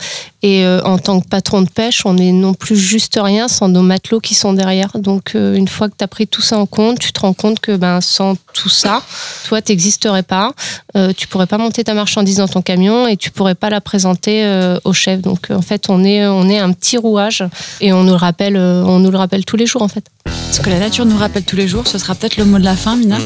[0.45, 3.69] Et euh, en tant que patron de pêche, on n'est non plus juste rien sans
[3.69, 4.91] nos matelots qui sont derrière.
[4.99, 7.33] Donc euh, une fois que tu as pris tout ça en compte, tu te rends
[7.33, 9.03] compte que ben, sans tout ça,
[9.49, 10.53] toi, tu n'existerais pas.
[10.97, 13.81] Euh, tu pourrais pas monter ta marchandise dans ton camion et tu pourrais pas la
[13.81, 15.23] présenter euh, au chef.
[15.23, 17.43] Donc euh, en fait, on est, on est un petit rouage
[17.81, 20.05] et on nous le rappelle, euh, on nous le rappelle tous les jours en fait.
[20.53, 22.65] Ce que la nature nous rappelle tous les jours, ce sera peut-être le mot de
[22.65, 23.19] la fin, Mina.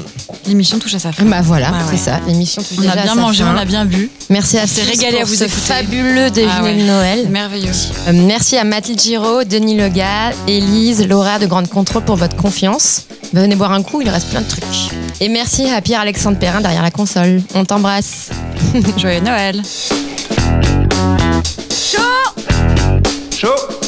[0.46, 1.24] L'émission touche à sa fin.
[1.24, 2.20] Bah voilà, Ouais, c'est ça.
[2.26, 3.54] L'émission touche On déjà a à bien sa mangé, fin.
[3.54, 4.10] on a bien bu.
[4.30, 5.60] Merci à On tous régalé à vous ce écouter.
[5.60, 6.74] fabuleux déjeuner Ah ouais.
[6.76, 7.28] de Noël.
[7.28, 7.70] Merveilleux.
[8.08, 13.02] Euh, merci à Mathilde Giraud, Denis Lega, Élise, Laura de Grande Contrôle pour votre confiance.
[13.32, 14.64] Venez boire un coup, il reste plein de trucs.
[15.20, 17.42] Et merci à Pierre-Alexandre Perrin derrière la console.
[17.54, 18.28] On t'embrasse.
[18.96, 19.60] Joyeux Noël.
[21.70, 22.00] Chaud
[23.36, 23.87] Chaud